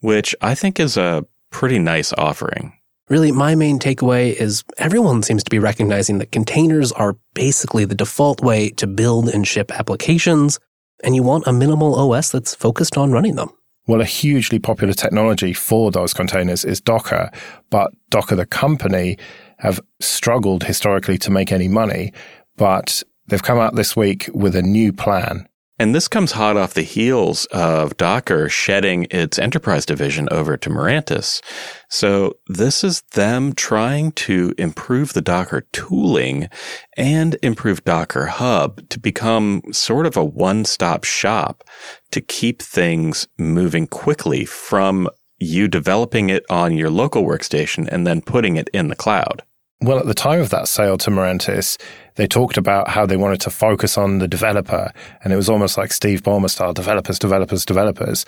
which 0.00 0.34
I 0.40 0.54
think 0.54 0.80
is 0.80 0.96
a 0.96 1.24
pretty 1.50 1.78
nice 1.78 2.12
offering. 2.14 2.77
Really, 3.08 3.32
my 3.32 3.54
main 3.54 3.78
takeaway 3.78 4.34
is 4.34 4.64
everyone 4.76 5.22
seems 5.22 5.42
to 5.42 5.50
be 5.50 5.58
recognizing 5.58 6.18
that 6.18 6.30
containers 6.30 6.92
are 6.92 7.16
basically 7.32 7.86
the 7.86 7.94
default 7.94 8.42
way 8.42 8.68
to 8.70 8.86
build 8.86 9.30
and 9.30 9.48
ship 9.48 9.70
applications, 9.78 10.60
and 11.02 11.14
you 11.14 11.22
want 11.22 11.46
a 11.46 11.52
minimal 11.52 11.94
OS 11.94 12.30
that's 12.30 12.54
focused 12.54 12.98
on 12.98 13.10
running 13.10 13.36
them. 13.36 13.48
Well, 13.86 14.02
a 14.02 14.04
hugely 14.04 14.58
popular 14.58 14.92
technology 14.92 15.54
for 15.54 15.90
those 15.90 16.12
containers 16.12 16.66
is 16.66 16.82
Docker, 16.82 17.30
but 17.70 17.92
Docker, 18.10 18.36
the 18.36 18.44
company, 18.44 19.16
have 19.60 19.80
struggled 20.00 20.64
historically 20.64 21.16
to 21.18 21.30
make 21.30 21.50
any 21.50 21.66
money, 21.66 22.12
but 22.58 23.02
they've 23.28 23.42
come 23.42 23.58
out 23.58 23.74
this 23.74 23.96
week 23.96 24.28
with 24.34 24.54
a 24.54 24.60
new 24.60 24.92
plan. 24.92 25.47
And 25.78 25.94
this 25.94 26.08
comes 26.08 26.32
hot 26.32 26.56
off 26.56 26.74
the 26.74 26.82
heels 26.82 27.44
of 27.46 27.96
Docker 27.96 28.48
shedding 28.48 29.06
its 29.10 29.38
enterprise 29.38 29.86
division 29.86 30.28
over 30.30 30.56
to 30.56 30.70
Mirantis. 30.70 31.40
So 31.88 32.36
this 32.48 32.82
is 32.82 33.02
them 33.12 33.52
trying 33.52 34.12
to 34.12 34.54
improve 34.58 35.12
the 35.12 35.22
Docker 35.22 35.62
tooling 35.72 36.48
and 36.96 37.36
improve 37.42 37.84
Docker 37.84 38.26
Hub 38.26 38.88
to 38.88 38.98
become 38.98 39.62
sort 39.72 40.06
of 40.06 40.16
a 40.16 40.24
one-stop 40.24 41.04
shop 41.04 41.62
to 42.10 42.20
keep 42.20 42.60
things 42.60 43.28
moving 43.38 43.86
quickly 43.86 44.44
from 44.44 45.08
you 45.38 45.68
developing 45.68 46.30
it 46.30 46.44
on 46.50 46.76
your 46.76 46.90
local 46.90 47.22
workstation 47.22 47.86
and 47.86 48.04
then 48.04 48.20
putting 48.20 48.56
it 48.56 48.68
in 48.72 48.88
the 48.88 48.96
cloud. 48.96 49.42
Well, 49.80 49.98
at 49.98 50.06
the 50.06 50.14
time 50.14 50.40
of 50.40 50.50
that 50.50 50.66
sale 50.66 50.98
to 50.98 51.10
Mirantis, 51.10 51.80
they 52.16 52.26
talked 52.26 52.56
about 52.56 52.88
how 52.88 53.06
they 53.06 53.16
wanted 53.16 53.40
to 53.42 53.50
focus 53.50 53.96
on 53.96 54.18
the 54.18 54.26
developer. 54.26 54.92
And 55.22 55.32
it 55.32 55.36
was 55.36 55.48
almost 55.48 55.78
like 55.78 55.92
Steve 55.92 56.22
Ballmer 56.22 56.50
style 56.50 56.72
developers, 56.72 57.18
developers, 57.18 57.64
developers. 57.64 58.26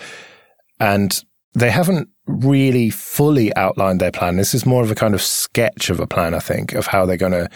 And 0.79 1.21
they 1.53 1.69
haven't 1.69 2.07
really 2.25 2.89
fully 2.89 3.53
outlined 3.57 3.99
their 3.99 4.11
plan. 4.11 4.37
This 4.37 4.53
is 4.53 4.65
more 4.65 4.81
of 4.81 4.91
a 4.91 4.95
kind 4.95 5.13
of 5.13 5.21
sketch 5.21 5.89
of 5.89 5.99
a 5.99 6.07
plan, 6.07 6.33
I 6.33 6.39
think, 6.39 6.73
of 6.73 6.87
how 6.87 7.05
they're 7.05 7.17
going 7.17 7.33
to 7.33 7.49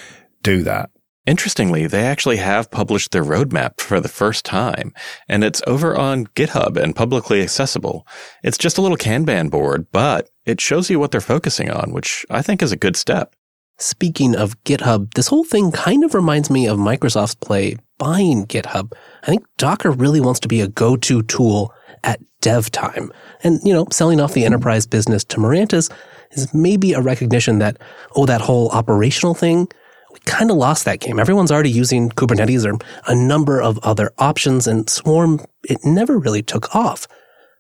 do 0.44 0.62
that. 0.64 0.90
Interestingly, 1.26 1.88
they 1.88 2.04
actually 2.04 2.38
have 2.38 2.70
published 2.70 3.12
their 3.12 3.24
roadmap 3.24 3.82
for 3.82 4.00
the 4.00 4.08
first 4.08 4.46
time, 4.46 4.94
and 5.28 5.44
it's 5.44 5.62
over 5.66 5.98
on 5.98 6.28
GitHub 6.28 6.78
and 6.78 6.96
publicly 6.96 7.42
accessible. 7.42 8.06
It's 8.44 8.60
just 8.60 8.78
a 8.78 8.82
little 8.82 8.98
Kanban 8.98 9.50
board, 9.50 9.88
but 9.92 10.30
it 10.46 10.62
shows 10.62 10.88
you 10.90 11.00
what 11.00 11.10
they're 11.10 11.22
focusing 11.22 11.72
on, 11.72 11.94
which 11.94 12.28
I 12.30 12.44
think 12.44 12.62
is 12.62 12.72
a 12.72 12.78
good 12.78 12.96
step. 12.96 13.34
Speaking 13.78 14.36
of 14.36 14.62
GitHub, 14.64 15.14
this 15.16 15.28
whole 15.28 15.44
thing 15.44 15.72
kind 15.72 16.06
of 16.06 16.14
reminds 16.14 16.50
me 16.50 16.66
of 16.68 16.78
Microsoft's 16.78 17.36
play 17.36 17.76
buying 17.98 18.46
GitHub. 18.46 18.94
I 19.24 19.26
think 19.26 19.46
Docker 19.58 19.92
really 19.92 20.22
wants 20.22 20.40
to 20.42 20.48
be 20.48 20.62
a 20.62 20.68
go-to 20.68 21.24
tool 21.24 21.74
at 22.04 22.22
dev 22.40 22.72
time. 22.72 23.12
And, 23.44 23.60
you 23.66 23.74
know, 23.74 23.86
selling 23.92 24.22
off 24.22 24.34
the 24.34 24.46
enterprise 24.46 24.88
business 24.88 25.26
to 25.26 25.38
Mirantis 25.38 25.92
is 26.32 26.54
maybe 26.54 26.94
a 26.94 27.02
recognition 27.02 27.60
that, 27.60 27.78
oh, 28.16 28.26
that 28.26 28.42
whole 28.42 28.70
operational 28.70 29.34
thing, 29.34 29.68
we 30.14 30.20
kind 30.26 30.50
of 30.50 30.58
lost 30.58 30.86
that 30.86 31.02
game. 31.02 31.20
Everyone's 31.20 31.52
already 31.52 31.72
using 31.72 32.10
Kubernetes 32.12 32.66
or 32.66 32.78
a 33.08 33.16
number 33.16 33.62
of 33.62 33.78
other 33.80 34.14
options 34.20 34.68
and 34.68 34.90
Swarm, 34.90 35.42
it 35.64 35.80
never 35.84 36.18
really 36.18 36.42
took 36.42 36.74
off. 36.74 37.08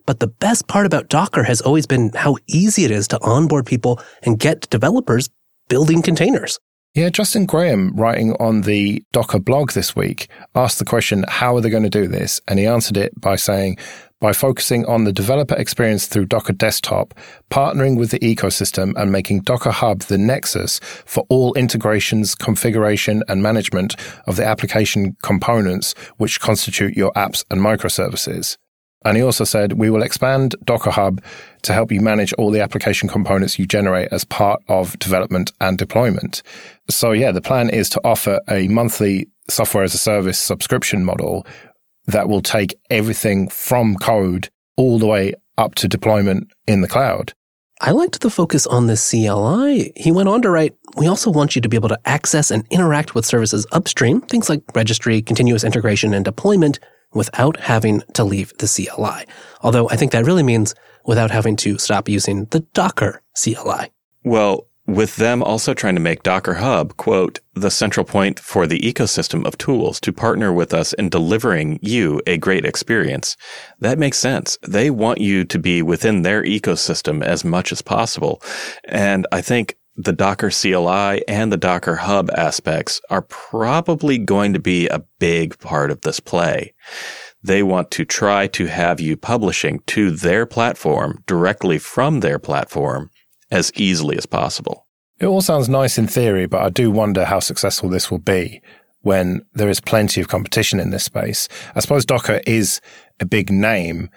But 0.06 0.20
the 0.20 0.28
best 0.28 0.68
part 0.68 0.86
about 0.86 1.10
Docker 1.10 1.44
has 1.44 1.62
always 1.62 1.88
been 1.88 2.12
how 2.14 2.38
easy 2.48 2.86
it 2.86 2.92
is 2.92 3.08
to 3.10 3.20
onboard 3.22 3.66
people 3.66 4.00
and 4.22 4.40
get 4.40 4.70
developers 4.70 5.30
building 5.68 6.02
containers. 6.02 6.60
Yeah, 6.96 7.10
Justin 7.10 7.46
Graham, 7.46 7.94
writing 7.94 8.34
on 8.40 8.62
the 8.62 9.04
Docker 9.12 9.40
blog 9.40 9.74
this 9.74 9.98
week, 9.98 10.30
asked 10.56 10.80
the 10.80 10.86
question, 10.86 11.26
how 11.28 11.58
are 11.58 11.60
they 11.60 11.70
going 11.70 11.84
to 11.84 11.90
do 11.90 12.08
this? 12.08 12.40
And 12.48 12.58
he 12.58 12.66
answered 12.66 12.96
it 12.96 13.20
by 13.20 13.36
saying, 13.36 13.78
by 14.22 14.32
focusing 14.32 14.86
on 14.86 15.04
the 15.04 15.12
developer 15.12 15.56
experience 15.56 16.08
through 16.08 16.28
Docker 16.28 16.54
Desktop, 16.54 17.14
partnering 17.52 17.98
with 17.98 18.12
the 18.12 18.20
ecosystem 18.20 18.94
and 18.96 19.12
making 19.12 19.42
Docker 19.42 19.72
Hub 19.72 20.04
the 20.04 20.18
nexus 20.18 20.80
for 21.06 21.26
all 21.28 21.54
integrations, 21.56 22.34
configuration, 22.34 23.24
and 23.28 23.44
management 23.44 23.96
of 24.26 24.38
the 24.38 24.46
application 24.46 25.18
components 25.22 25.96
which 26.16 26.40
constitute 26.40 26.96
your 26.96 27.12
apps 27.12 27.44
and 27.52 27.60
microservices. 27.60 28.56
And 29.06 29.16
he 29.16 29.24
also 29.24 29.44
said, 29.44 29.74
we 29.74 29.92
will 29.92 30.02
expand 30.02 30.56
Docker 30.66 30.90
Hub 30.90 31.24
to 31.62 31.74
help 31.74 31.92
you 31.92 32.02
manage 32.02 32.34
all 32.34 32.50
the 32.50 32.62
application 32.62 33.08
components 33.08 33.60
you 33.60 33.68
generate 33.68 34.10
as 34.12 34.26
part 34.26 34.64
of 34.68 34.98
development 34.98 35.52
and 35.62 35.78
deployment. 35.78 36.42
So 36.90 37.12
yeah, 37.12 37.32
the 37.32 37.42
plan 37.42 37.70
is 37.70 37.88
to 37.92 38.02
offer 38.04 38.42
a 38.50 38.68
monthly 38.68 39.30
software 39.48 39.84
as 39.84 39.94
a 39.94 40.00
service 40.00 40.40
subscription 40.40 41.06
model 41.06 41.46
that 42.08 42.28
will 42.28 42.42
take 42.42 42.76
everything 42.90 43.48
from 43.48 43.96
code 43.96 44.50
all 44.76 44.98
the 44.98 45.08
way 45.08 45.34
up 45.58 45.76
to 45.76 45.88
deployment 45.88 46.52
in 46.68 46.82
the 46.82 46.88
cloud. 46.88 47.34
I 47.82 47.92
liked 47.92 48.22
the 48.22 48.30
focus 48.30 48.66
on 48.66 48.88
the 48.88 48.96
CLI. 48.96 49.92
He 49.96 50.12
went 50.12 50.30
on 50.30 50.42
to 50.44 50.50
write, 50.50 50.76
we 50.98 51.08
also 51.08 51.30
want 51.30 51.56
you 51.56 51.62
to 51.62 51.70
be 51.70 51.78
able 51.78 51.90
to 51.90 52.00
access 52.06 52.50
and 52.50 52.66
interact 52.72 53.14
with 53.14 53.26
services 53.26 53.68
upstream, 53.72 54.22
things 54.22 54.50
like 54.50 54.64
registry, 54.74 55.22
continuous 55.22 55.64
integration, 55.64 56.14
and 56.14 56.24
deployment 56.24 56.80
without 57.16 57.60
having 57.62 58.04
to 58.14 58.24
leave 58.24 58.56
the 58.60 58.68
CLI. 58.68 59.26
Although 59.62 59.90
I 59.90 59.96
think 59.96 60.12
that 60.12 60.26
really 60.26 60.44
means 60.44 60.76
without 61.06 61.32
having 61.32 61.56
to 61.56 61.80
stop 61.80 62.08
using 62.08 62.46
the 62.46 62.60
Docker 62.60 63.24
CLI. 63.42 63.90
Well, 64.24 64.68
with 64.88 65.16
them 65.16 65.42
also 65.42 65.74
trying 65.74 65.96
to 65.96 66.02
make 66.02 66.22
Docker 66.22 66.56
Hub, 66.56 66.96
quote, 66.98 67.40
the 67.56 67.72
central 67.72 68.06
point 68.06 68.40
for 68.40 68.68
the 68.68 68.80
ecosystem 68.82 69.44
of 69.46 69.58
tools 69.58 70.00
to 70.02 70.14
partner 70.14 70.54
with 70.54 70.76
us 70.76 70.94
in 70.94 71.10
delivering 71.10 71.80
you 71.82 72.22
a 72.28 72.38
great 72.38 72.66
experience. 72.66 73.36
That 73.80 73.98
makes 73.98 74.20
sense. 74.20 74.60
They 74.68 74.92
want 74.92 75.22
you 75.22 75.44
to 75.46 75.58
be 75.58 75.82
within 75.82 76.22
their 76.22 76.44
ecosystem 76.44 77.24
as 77.24 77.44
much 77.44 77.72
as 77.72 77.82
possible. 77.82 78.44
And 78.84 79.26
I 79.32 79.42
think 79.42 79.76
the 79.96 80.14
Docker 80.14 80.50
CLI 80.50 81.26
and 81.28 81.52
the 81.52 81.58
Docker 81.58 81.96
Hub 81.96 82.30
aspects 82.32 83.00
are 83.10 83.22
probably 83.22 84.18
going 84.18 84.54
to 84.54 84.60
be 84.60 84.88
a 84.88 85.04
big 85.20 85.58
part 85.60 85.92
of 85.92 86.02
this 86.02 86.20
play. 86.20 86.74
They 87.42 87.64
want 87.64 87.92
to 87.92 88.06
try 88.06 88.48
to 88.48 88.66
have 88.66 89.00
you 89.00 89.16
publishing 89.16 89.80
to 89.88 90.12
their 90.12 90.46
platform 90.46 91.24
directly 91.28 91.78
from 91.78 92.20
their 92.20 92.40
platform 92.40 93.12
as 93.52 93.72
easily 93.76 94.18
as 94.18 94.26
possible. 94.26 94.88
It 95.20 95.28
all 95.28 95.42
sounds 95.42 95.70
nice 95.70 95.98
in 95.98 96.08
theory, 96.08 96.46
but 96.46 96.62
I 96.62 96.70
do 96.70 96.92
wonder 96.92 97.24
how 97.24 97.40
successful 97.40 97.88
this 97.88 98.12
will 98.12 98.20
be 98.20 98.62
when 99.02 99.46
there 99.54 99.70
is 99.70 99.80
plenty 99.80 100.20
of 100.20 100.28
competition 100.28 100.80
in 100.80 100.90
this 100.90 101.06
space. 101.06 101.48
I 101.76 101.80
suppose 101.80 102.06
Docker 102.06 102.42
is 102.46 102.82
a 103.20 103.26
big 103.26 103.50
name, 103.50 104.10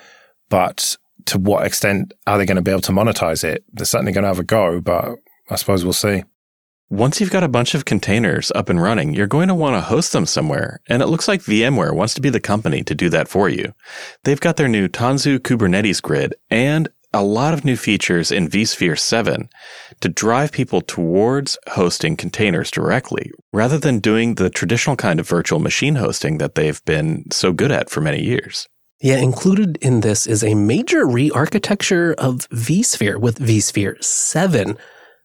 but 0.49 0.97
to 1.27 1.39
what 1.39 1.67
extent 1.67 2.15
are 2.27 2.39
they 2.39 2.47
going 2.47 2.57
to 2.57 2.63
be 2.63 2.71
able 2.71 2.81
to 2.81 2.93
monetize 2.93 3.45
it? 3.45 3.63
They're 3.73 3.85
certainly 3.85 4.13
going 4.13 4.23
to 4.23 4.29
have 4.29 4.39
a 4.39 4.45
go, 4.45 4.81
but 4.81 5.17
I 5.49 5.57
suppose 5.57 5.85
we'll 5.85 5.93
see. 5.93 6.25
Once 6.91 7.21
you've 7.21 7.31
got 7.31 7.45
a 7.45 7.49
bunch 7.49 7.75
of 7.75 7.85
containers 7.85 8.51
up 8.55 8.71
and 8.71 8.81
running, 8.81 9.13
you're 9.13 9.27
going 9.27 9.49
to 9.49 9.55
want 9.55 9.77
to 9.77 9.81
host 9.81 10.13
them 10.13 10.25
somewhere. 10.25 10.81
And 10.89 11.03
it 11.03 11.09
looks 11.09 11.29
like 11.29 11.43
VMware 11.43 11.95
wants 11.95 12.15
to 12.15 12.23
be 12.23 12.31
the 12.31 12.41
company 12.41 12.83
to 12.85 12.95
do 12.95 13.11
that 13.11 13.29
for 13.29 13.51
you. 13.51 13.75
They've 14.25 14.41
got 14.41 14.57
their 14.57 14.69
new 14.69 14.89
Tanzu 14.89 15.39
Kubernetes 15.39 16.01
grid 16.01 16.35
and 16.51 16.89
a 17.13 17.23
lot 17.23 17.55
of 17.55 17.65
new 17.65 17.77
features 17.77 18.31
in 18.31 18.49
vSphere 18.49 18.99
7 18.99 19.49
to 20.01 20.09
drive 20.09 20.53
people 20.53 20.81
towards 20.81 21.59
hosting 21.69 22.17
containers 22.17 22.71
directly 22.71 23.31
rather 23.53 23.79
than 23.79 23.99
doing 23.99 24.35
the 24.35 24.51
traditional 24.51 24.97
kind 24.97 25.21
of 25.21 25.29
virtual 25.29 25.59
machine 25.59 25.97
hosting 25.97 26.39
that 26.39 26.55
they've 26.55 26.85
been 26.85 27.31
so 27.31 27.53
good 27.53 27.73
at 27.73 27.91
for 27.91 28.01
many 28.01 28.23
years. 28.23 28.69
Yeah, 29.01 29.19
included 29.19 29.77
in 29.81 30.01
this 30.01 30.27
is 30.27 30.43
a 30.43 30.55
major 30.55 31.07
re-architecture 31.07 32.15
of 32.19 32.49
vSphere 32.49 33.21
with 33.21 33.39
vSphere 33.39 34.03
7 34.03 34.77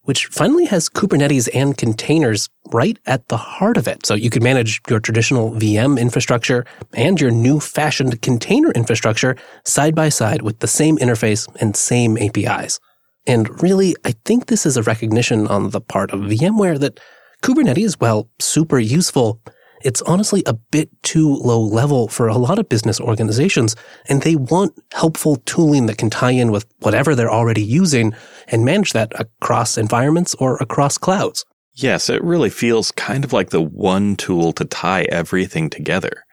which 0.03 0.27
finally 0.27 0.65
has 0.65 0.89
Kubernetes 0.89 1.49
and 1.53 1.77
containers 1.77 2.49
right 2.71 2.97
at 3.05 3.27
the 3.27 3.37
heart 3.37 3.77
of 3.77 3.87
it. 3.87 4.05
So 4.05 4.13
you 4.13 4.29
could 4.29 4.43
manage 4.43 4.81
your 4.89 4.99
traditional 4.99 5.51
VM 5.51 5.99
infrastructure 5.99 6.65
and 6.93 7.19
your 7.19 7.31
new 7.31 7.59
fashioned 7.59 8.21
container 8.21 8.71
infrastructure 8.71 9.35
side 9.65 9.95
by 9.95 10.09
side 10.09 10.41
with 10.41 10.59
the 10.59 10.67
same 10.67 10.97
interface 10.97 11.47
and 11.61 11.75
same 11.75 12.17
APIs. 12.17 12.79
And 13.25 13.61
really, 13.61 13.95
I 14.03 14.13
think 14.25 14.47
this 14.47 14.65
is 14.65 14.75
a 14.75 14.83
recognition 14.83 15.47
on 15.47 15.69
the 15.69 15.79
part 15.79 16.11
of 16.11 16.19
VMware 16.21 16.79
that 16.79 16.99
Kubernetes, 17.41 17.95
while 17.99 18.29
super 18.39 18.79
useful, 18.79 19.41
it's 19.83 20.01
honestly 20.03 20.43
a 20.45 20.53
bit 20.53 20.89
too 21.03 21.35
low 21.35 21.61
level 21.61 22.07
for 22.07 22.27
a 22.27 22.37
lot 22.37 22.59
of 22.59 22.69
business 22.69 22.99
organizations, 22.99 23.75
and 24.07 24.21
they 24.21 24.35
want 24.35 24.77
helpful 24.93 25.37
tooling 25.45 25.85
that 25.85 25.97
can 25.97 26.09
tie 26.09 26.31
in 26.31 26.51
with 26.51 26.65
whatever 26.79 27.15
they're 27.15 27.31
already 27.31 27.63
using 27.63 28.13
and 28.47 28.65
manage 28.65 28.93
that 28.93 29.11
across 29.19 29.77
environments 29.77 30.35
or 30.35 30.57
across 30.57 30.97
clouds. 30.97 31.45
Yes, 31.75 32.09
it 32.09 32.23
really 32.23 32.49
feels 32.51 32.91
kind 32.91 33.23
of 33.23 33.33
like 33.33 33.49
the 33.49 33.61
one 33.61 34.15
tool 34.15 34.53
to 34.53 34.65
tie 34.65 35.03
everything 35.03 35.69
together. 35.69 36.23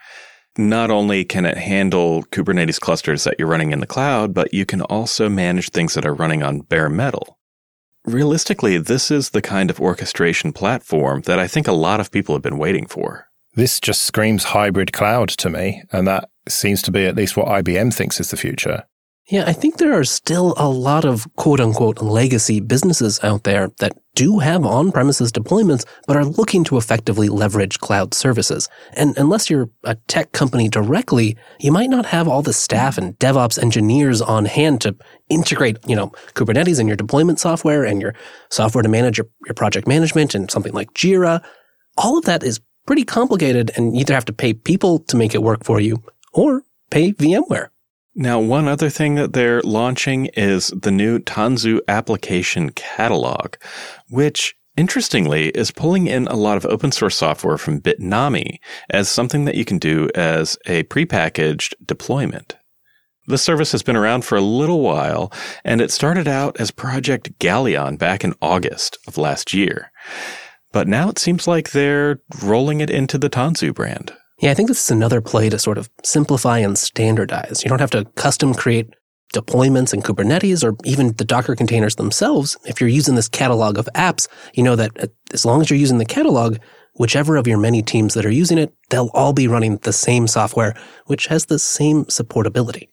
Not 0.58 0.90
only 0.90 1.24
can 1.24 1.46
it 1.46 1.56
handle 1.56 2.24
Kubernetes 2.24 2.80
clusters 2.80 3.24
that 3.24 3.36
you're 3.38 3.48
running 3.48 3.72
in 3.72 3.80
the 3.80 3.86
cloud, 3.86 4.34
but 4.34 4.52
you 4.52 4.66
can 4.66 4.82
also 4.82 5.28
manage 5.28 5.70
things 5.70 5.94
that 5.94 6.04
are 6.04 6.14
running 6.14 6.42
on 6.42 6.60
bare 6.60 6.90
metal. 6.90 7.38
Realistically, 8.04 8.76
this 8.76 9.10
is 9.10 9.30
the 9.30 9.42
kind 9.42 9.70
of 9.70 9.80
orchestration 9.80 10.52
platform 10.52 11.22
that 11.22 11.38
I 11.38 11.46
think 11.46 11.68
a 11.68 11.72
lot 11.72 12.00
of 12.00 12.10
people 12.10 12.34
have 12.34 12.42
been 12.42 12.58
waiting 12.58 12.86
for. 12.86 13.29
This 13.60 13.78
just 13.78 14.04
screams 14.04 14.44
hybrid 14.44 14.94
cloud 14.94 15.28
to 15.28 15.50
me, 15.50 15.82
and 15.92 16.08
that 16.08 16.30
seems 16.48 16.80
to 16.80 16.90
be 16.90 17.04
at 17.04 17.14
least 17.14 17.36
what 17.36 17.46
IBM 17.46 17.92
thinks 17.92 18.18
is 18.18 18.30
the 18.30 18.38
future. 18.38 18.84
Yeah, 19.28 19.44
I 19.46 19.52
think 19.52 19.76
there 19.76 19.92
are 19.92 20.02
still 20.02 20.54
a 20.56 20.66
lot 20.66 21.04
of 21.04 21.26
quote 21.36 21.60
unquote 21.60 22.00
legacy 22.00 22.60
businesses 22.60 23.22
out 23.22 23.44
there 23.44 23.68
that 23.78 23.98
do 24.14 24.38
have 24.38 24.64
on 24.64 24.92
premises 24.92 25.30
deployments, 25.30 25.84
but 26.06 26.16
are 26.16 26.24
looking 26.24 26.64
to 26.64 26.78
effectively 26.78 27.28
leverage 27.28 27.78
cloud 27.80 28.14
services. 28.14 28.66
And 28.94 29.14
unless 29.18 29.50
you're 29.50 29.68
a 29.84 29.96
tech 30.08 30.32
company 30.32 30.70
directly, 30.70 31.36
you 31.58 31.70
might 31.70 31.90
not 31.90 32.06
have 32.06 32.28
all 32.28 32.40
the 32.40 32.54
staff 32.54 32.96
and 32.96 33.18
DevOps 33.18 33.62
engineers 33.62 34.22
on 34.22 34.46
hand 34.46 34.80
to 34.80 34.96
integrate, 35.28 35.76
you 35.86 35.96
know, 35.96 36.12
Kubernetes 36.32 36.80
in 36.80 36.88
your 36.88 36.96
deployment 36.96 37.38
software 37.38 37.84
and 37.84 38.00
your 38.00 38.14
software 38.48 38.80
to 38.80 38.88
manage 38.88 39.18
your, 39.18 39.26
your 39.44 39.54
project 39.54 39.86
management 39.86 40.34
and 40.34 40.50
something 40.50 40.72
like 40.72 40.94
Jira. 40.94 41.44
All 41.98 42.16
of 42.16 42.24
that 42.24 42.42
is 42.42 42.58
pretty 42.90 43.04
complicated 43.04 43.70
and 43.76 43.94
you 43.94 44.00
either 44.00 44.14
have 44.14 44.24
to 44.24 44.32
pay 44.32 44.52
people 44.52 44.98
to 44.98 45.16
make 45.16 45.32
it 45.32 45.44
work 45.44 45.62
for 45.62 45.78
you 45.78 46.02
or 46.32 46.64
pay 46.90 47.12
VMware. 47.12 47.68
Now, 48.16 48.40
one 48.40 48.66
other 48.66 48.90
thing 48.90 49.14
that 49.14 49.32
they're 49.32 49.62
launching 49.62 50.26
is 50.34 50.72
the 50.76 50.90
new 50.90 51.20
Tanzu 51.20 51.78
application 51.86 52.70
catalog, 52.70 53.54
which 54.08 54.56
interestingly 54.76 55.50
is 55.50 55.70
pulling 55.70 56.08
in 56.08 56.26
a 56.26 56.34
lot 56.34 56.56
of 56.56 56.66
open 56.66 56.90
source 56.90 57.14
software 57.14 57.58
from 57.58 57.80
Bitnami 57.80 58.58
as 58.90 59.08
something 59.08 59.44
that 59.44 59.54
you 59.54 59.64
can 59.64 59.78
do 59.78 60.10
as 60.16 60.58
a 60.66 60.82
prepackaged 60.82 61.74
deployment. 61.86 62.56
The 63.28 63.38
service 63.38 63.70
has 63.70 63.84
been 63.84 63.94
around 63.94 64.24
for 64.24 64.34
a 64.34 64.40
little 64.40 64.80
while, 64.80 65.32
and 65.64 65.80
it 65.80 65.92
started 65.92 66.26
out 66.26 66.60
as 66.60 66.72
Project 66.72 67.38
Galleon 67.38 67.98
back 67.98 68.24
in 68.24 68.34
August 68.42 68.98
of 69.06 69.16
last 69.16 69.54
year. 69.54 69.92
But 70.72 70.88
now 70.88 71.08
it 71.08 71.18
seems 71.18 71.48
like 71.48 71.70
they're 71.70 72.20
rolling 72.42 72.80
it 72.80 72.90
into 72.90 73.18
the 73.18 73.30
Tanzu 73.30 73.74
brand. 73.74 74.12
Yeah, 74.40 74.50
I 74.50 74.54
think 74.54 74.68
this 74.68 74.84
is 74.84 74.90
another 74.90 75.20
play 75.20 75.48
to 75.50 75.58
sort 75.58 75.78
of 75.78 75.90
simplify 76.02 76.58
and 76.58 76.78
standardize. 76.78 77.62
You 77.62 77.68
don't 77.68 77.80
have 77.80 77.90
to 77.90 78.06
custom 78.16 78.54
create 78.54 78.94
deployments 79.34 79.92
in 79.94 80.02
Kubernetes 80.02 80.64
or 80.64 80.76
even 80.84 81.12
the 81.14 81.24
Docker 81.24 81.54
containers 81.54 81.96
themselves. 81.96 82.56
If 82.64 82.80
you're 82.80 82.88
using 82.88 83.14
this 83.14 83.28
catalog 83.28 83.78
of 83.78 83.88
apps, 83.94 84.28
you 84.54 84.62
know 84.62 84.76
that 84.76 84.92
uh, 85.02 85.06
as 85.32 85.44
long 85.44 85.60
as 85.60 85.70
you're 85.70 85.78
using 85.78 85.98
the 85.98 86.04
catalog, 86.04 86.58
whichever 86.94 87.36
of 87.36 87.46
your 87.46 87.58
many 87.58 87.82
teams 87.82 88.14
that 88.14 88.26
are 88.26 88.30
using 88.30 88.58
it, 88.58 88.74
they'll 88.88 89.10
all 89.14 89.32
be 89.32 89.46
running 89.46 89.76
the 89.78 89.92
same 89.92 90.26
software, 90.26 90.74
which 91.06 91.26
has 91.26 91.46
the 91.46 91.58
same 91.58 92.04
supportability. 92.06 92.88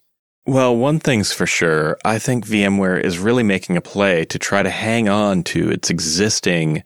Well, 0.45 0.77
one 0.77 0.99
thing's 0.99 1.33
for 1.33 1.45
sure. 1.45 1.97
I 2.05 2.19
think 2.19 2.45
VMware 2.45 3.01
is 3.01 3.19
really 3.19 3.43
making 3.43 3.75
a 3.75 3.81
play 3.81 4.23
to 4.25 4.39
try 4.39 4.63
to 4.63 4.69
hang 4.69 5.09
on 5.09 5.43
to 5.43 5.69
its 5.69 5.89
existing 5.89 6.83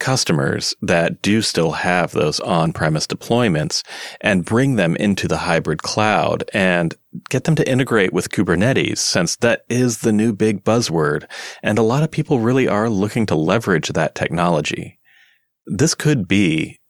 customers 0.00 0.74
that 0.82 1.22
do 1.22 1.40
still 1.42 1.72
have 1.72 2.10
those 2.10 2.40
on-premise 2.40 3.06
deployments 3.06 3.84
and 4.20 4.44
bring 4.44 4.74
them 4.74 4.96
into 4.96 5.28
the 5.28 5.36
hybrid 5.36 5.82
cloud 5.82 6.42
and 6.52 6.96
get 7.28 7.44
them 7.44 7.54
to 7.54 7.68
integrate 7.68 8.12
with 8.12 8.30
Kubernetes 8.30 8.98
since 8.98 9.36
that 9.36 9.64
is 9.68 9.98
the 9.98 10.12
new 10.12 10.32
big 10.32 10.64
buzzword. 10.64 11.30
And 11.62 11.78
a 11.78 11.82
lot 11.82 12.02
of 12.02 12.10
people 12.10 12.40
really 12.40 12.66
are 12.66 12.90
looking 12.90 13.26
to 13.26 13.36
leverage 13.36 13.88
that 13.88 14.14
technology. 14.14 14.98
This 15.66 15.94
could 15.94 16.26
be 16.26 16.80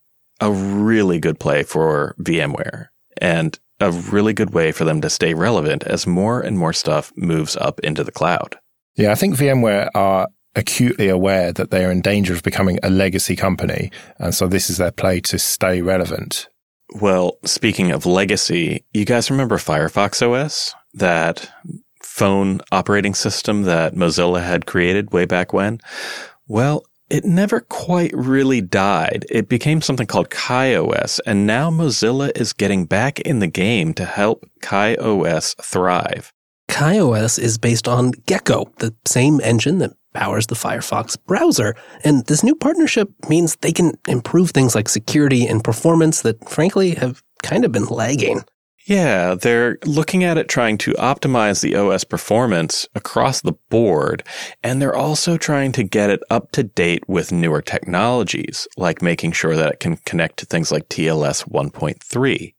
a 0.40 0.50
really 0.50 1.19
good 1.19 1.38
play 1.38 1.62
for 1.62 2.14
VMware 2.21 2.87
and 3.19 3.59
a 3.81 3.90
really 3.90 4.33
good 4.33 4.50
way 4.50 4.73
for 4.73 4.85
them 4.85 5.00
to 5.00 5.11
stay 5.11 5.35
relevant 5.35 5.83
as 5.85 6.07
more 6.07 6.40
and 6.40 6.59
more 6.59 6.73
stuff 6.73 7.12
moves 7.17 7.57
up 7.57 7.81
into 7.81 8.05
the 8.05 8.12
cloud. 8.12 8.57
Yeah, 8.97 9.12
I 9.12 9.14
think 9.14 9.37
VMware 9.37 9.90
are 9.95 10.29
acutely 10.54 11.09
aware 11.09 11.52
that 11.52 11.71
they 11.71 11.85
are 11.85 11.90
in 11.90 12.00
danger 12.00 12.35
of 12.35 12.42
becoming 12.42 12.78
a 12.83 12.90
legacy 12.90 13.37
company. 13.37 13.90
And 14.19 14.35
so 14.35 14.47
this 14.47 14.71
is 14.71 14.76
their 14.76 14.90
play 14.90 15.21
to 15.21 15.38
stay 15.38 15.83
relevant. 15.83 16.49
Well, 16.95 17.38
speaking 17.45 17.92
of 17.92 18.04
legacy, 18.04 18.85
you 18.92 19.04
guys 19.04 19.30
remember 19.30 19.59
Firefox 19.59 20.23
OS? 20.23 20.75
That 20.92 21.49
phone 22.02 22.61
operating 22.73 23.14
system 23.14 23.62
that 23.62 23.95
Mozilla 23.95 24.42
had 24.42 24.66
created 24.66 25.12
way 25.12 25.25
back 25.25 25.52
when? 25.52 25.80
Well, 26.49 26.85
it 27.09 27.25
never 27.25 27.61
quite 27.61 28.12
really 28.12 28.61
died. 28.61 29.26
It 29.30 29.49
became 29.49 29.83
something 29.83 30.07
called 30.07 30.30
KaiOS, 30.30 31.21
and 31.26 31.47
now 31.47 31.71
Mozilla 31.71 32.37
is 32.37 32.52
getting 32.52 32.85
back 32.87 33.21
in 33.21 33.40
the 33.40 33.47
game 33.47 33.95
to 33.95 34.04
help 34.04 34.45
KaiOS 34.62 35.57
thrive. 35.62 36.33
KaiOS 36.69 37.38
is 37.38 37.59
based 37.59 37.88
on 37.88 38.12
Gecko, 38.26 38.73
the 38.78 38.95
same 39.07 39.40
engine 39.40 39.78
that 39.78 39.92
powers 40.14 40.47
the 40.47 40.55
Firefox 40.55 41.17
browser. 41.26 41.75
And 42.05 42.26
this 42.26 42.43
new 42.43 42.55
partnership 42.55 43.11
means 43.29 43.57
they 43.57 43.73
can 43.73 43.93
improve 44.09 44.50
things 44.50 44.75
like 44.75 44.88
security 44.88 45.47
and 45.47 45.62
performance 45.62 46.23
that 46.23 46.49
frankly 46.49 46.95
have 46.95 47.23
kind 47.43 47.64
of 47.64 47.73
been 47.73 47.87
lagging. 47.87 48.43
Yeah, 48.87 49.35
they're 49.35 49.79
looking 49.85 50.25
at 50.25 50.38
it 50.38 50.49
trying 50.49 50.79
to 50.79 50.93
optimize 50.95 51.61
the 51.61 51.76
OS 51.76 52.02
performance 52.02 52.88
across 52.95 53.43
the 53.43 53.52
board, 53.69 54.25
and 54.64 54.81
they're 54.81 54.97
also 54.97 55.37
trying 55.37 55.73
to 55.73 55.85
get 55.85 56.11
it 56.11 56.21
up 56.31 56.50
to 56.52 56.64
date 56.64 57.09
with 57.09 57.31
newer 57.31 57.62
technologies, 57.62 58.67
like 58.76 59.02
making 59.02 59.33
sure 59.33 59.55
that 59.55 59.75
it 59.75 59.81
can 59.81 59.97
connect 59.99 60.38
to 60.38 60.47
things 60.47 60.73
like 60.73 60.88
TLS 60.88 61.49
1.3. 61.49 62.55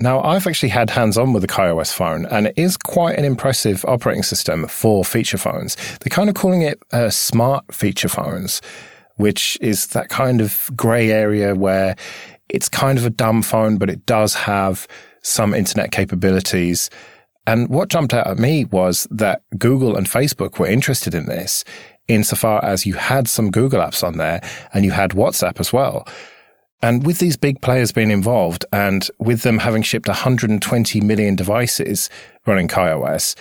Now, 0.00 0.22
I've 0.22 0.46
actually 0.46 0.70
had 0.70 0.88
hands 0.88 1.18
on 1.18 1.32
with 1.32 1.42
the 1.42 1.48
KaiOS 1.48 1.92
phone, 1.92 2.24
and 2.26 2.46
it 2.46 2.54
is 2.56 2.76
quite 2.78 3.18
an 3.18 3.24
impressive 3.24 3.84
operating 3.84 4.22
system 4.22 4.66
for 4.66 5.04
feature 5.04 5.36
phones. 5.36 5.76
They're 5.98 6.10
kind 6.10 6.30
of 6.30 6.34
calling 6.34 6.62
it 6.62 6.82
uh, 6.92 7.10
smart 7.10 7.74
feature 7.74 8.08
phones, 8.08 8.62
which 9.16 9.58
is 9.60 9.88
that 9.88 10.08
kind 10.08 10.40
of 10.40 10.70
grey 10.74 11.10
area 11.10 11.54
where 11.54 11.94
it's 12.48 12.70
kind 12.70 12.98
of 12.98 13.04
a 13.04 13.10
dumb 13.10 13.42
phone, 13.42 13.76
but 13.76 13.90
it 13.90 14.06
does 14.06 14.34
have 14.34 14.88
some 15.22 15.52
internet 15.52 15.92
capabilities. 15.92 16.88
And 17.46 17.68
what 17.68 17.88
jumped 17.88 18.14
out 18.14 18.26
at 18.26 18.38
me 18.38 18.64
was 18.66 19.06
that 19.10 19.42
Google 19.58 19.96
and 19.96 20.06
Facebook 20.06 20.58
were 20.58 20.66
interested 20.66 21.14
in 21.14 21.26
this 21.26 21.64
insofar 22.08 22.64
as 22.64 22.84
you 22.84 22.94
had 22.94 23.28
some 23.28 23.50
Google 23.50 23.80
apps 23.80 24.02
on 24.02 24.18
there 24.18 24.40
and 24.72 24.84
you 24.84 24.90
had 24.90 25.10
WhatsApp 25.10 25.60
as 25.60 25.72
well. 25.72 26.06
And 26.82 27.06
with 27.06 27.18
these 27.18 27.36
big 27.36 27.60
players 27.60 27.92
being 27.92 28.10
involved 28.10 28.64
and 28.72 29.08
with 29.20 29.42
them 29.42 29.58
having 29.58 29.82
shipped 29.82 30.08
120 30.08 31.00
million 31.00 31.36
devices 31.36 32.10
running 32.44 32.66
KaiOS, 32.66 33.36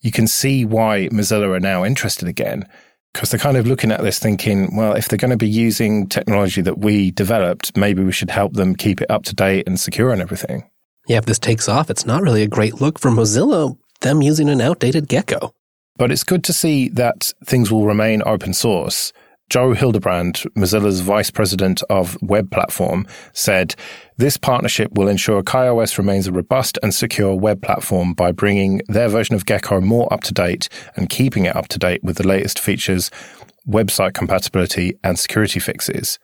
you 0.00 0.12
can 0.12 0.28
see 0.28 0.64
why 0.64 1.08
Mozilla 1.10 1.56
are 1.56 1.60
now 1.60 1.84
interested 1.84 2.28
again. 2.28 2.68
Because 3.12 3.30
they're 3.30 3.40
kind 3.40 3.56
of 3.56 3.66
looking 3.66 3.92
at 3.92 4.02
this 4.02 4.18
thinking, 4.18 4.76
well, 4.76 4.94
if 4.94 5.08
they're 5.08 5.18
going 5.18 5.30
to 5.30 5.36
be 5.36 5.48
using 5.48 6.08
technology 6.08 6.60
that 6.62 6.78
we 6.78 7.10
developed, 7.12 7.76
maybe 7.76 8.02
we 8.02 8.12
should 8.12 8.30
help 8.30 8.54
them 8.54 8.74
keep 8.74 9.00
it 9.00 9.10
up 9.10 9.24
to 9.24 9.34
date 9.34 9.66
and 9.66 9.78
secure 9.78 10.12
and 10.12 10.20
everything. 10.20 10.68
Yeah, 11.06 11.18
if 11.18 11.26
this 11.26 11.38
takes 11.38 11.68
off, 11.68 11.90
it's 11.90 12.06
not 12.06 12.22
really 12.22 12.42
a 12.42 12.48
great 12.48 12.80
look 12.80 12.98
for 12.98 13.10
Mozilla, 13.10 13.76
them 14.00 14.22
using 14.22 14.48
an 14.48 14.60
outdated 14.60 15.08
Gecko. 15.08 15.52
But 15.96 16.10
it's 16.10 16.24
good 16.24 16.42
to 16.44 16.52
see 16.52 16.88
that 16.90 17.32
things 17.44 17.70
will 17.70 17.86
remain 17.86 18.22
open 18.26 18.52
source 18.52 19.12
Joe 19.50 19.72
Hildebrand, 19.74 20.42
Mozilla's 20.56 21.00
vice 21.00 21.30
president 21.30 21.82
of 21.90 22.20
web 22.22 22.50
platform, 22.50 23.06
said, 23.32 23.74
This 24.16 24.36
partnership 24.36 24.92
will 24.92 25.08
ensure 25.08 25.42
KaiOS 25.42 25.98
remains 25.98 26.26
a 26.26 26.32
robust 26.32 26.78
and 26.82 26.94
secure 26.94 27.34
web 27.34 27.62
platform 27.62 28.14
by 28.14 28.32
bringing 28.32 28.80
their 28.88 29.08
version 29.08 29.34
of 29.34 29.46
Gecko 29.46 29.80
more 29.80 30.12
up 30.12 30.22
to 30.22 30.34
date 30.34 30.68
and 30.96 31.10
keeping 31.10 31.44
it 31.44 31.54
up 31.54 31.68
to 31.68 31.78
date 31.78 32.02
with 32.02 32.16
the 32.16 32.26
latest 32.26 32.58
features, 32.58 33.10
website 33.68 34.14
compatibility, 34.14 34.98
and 35.04 35.18
security 35.18 35.60
fixes. 35.60 36.18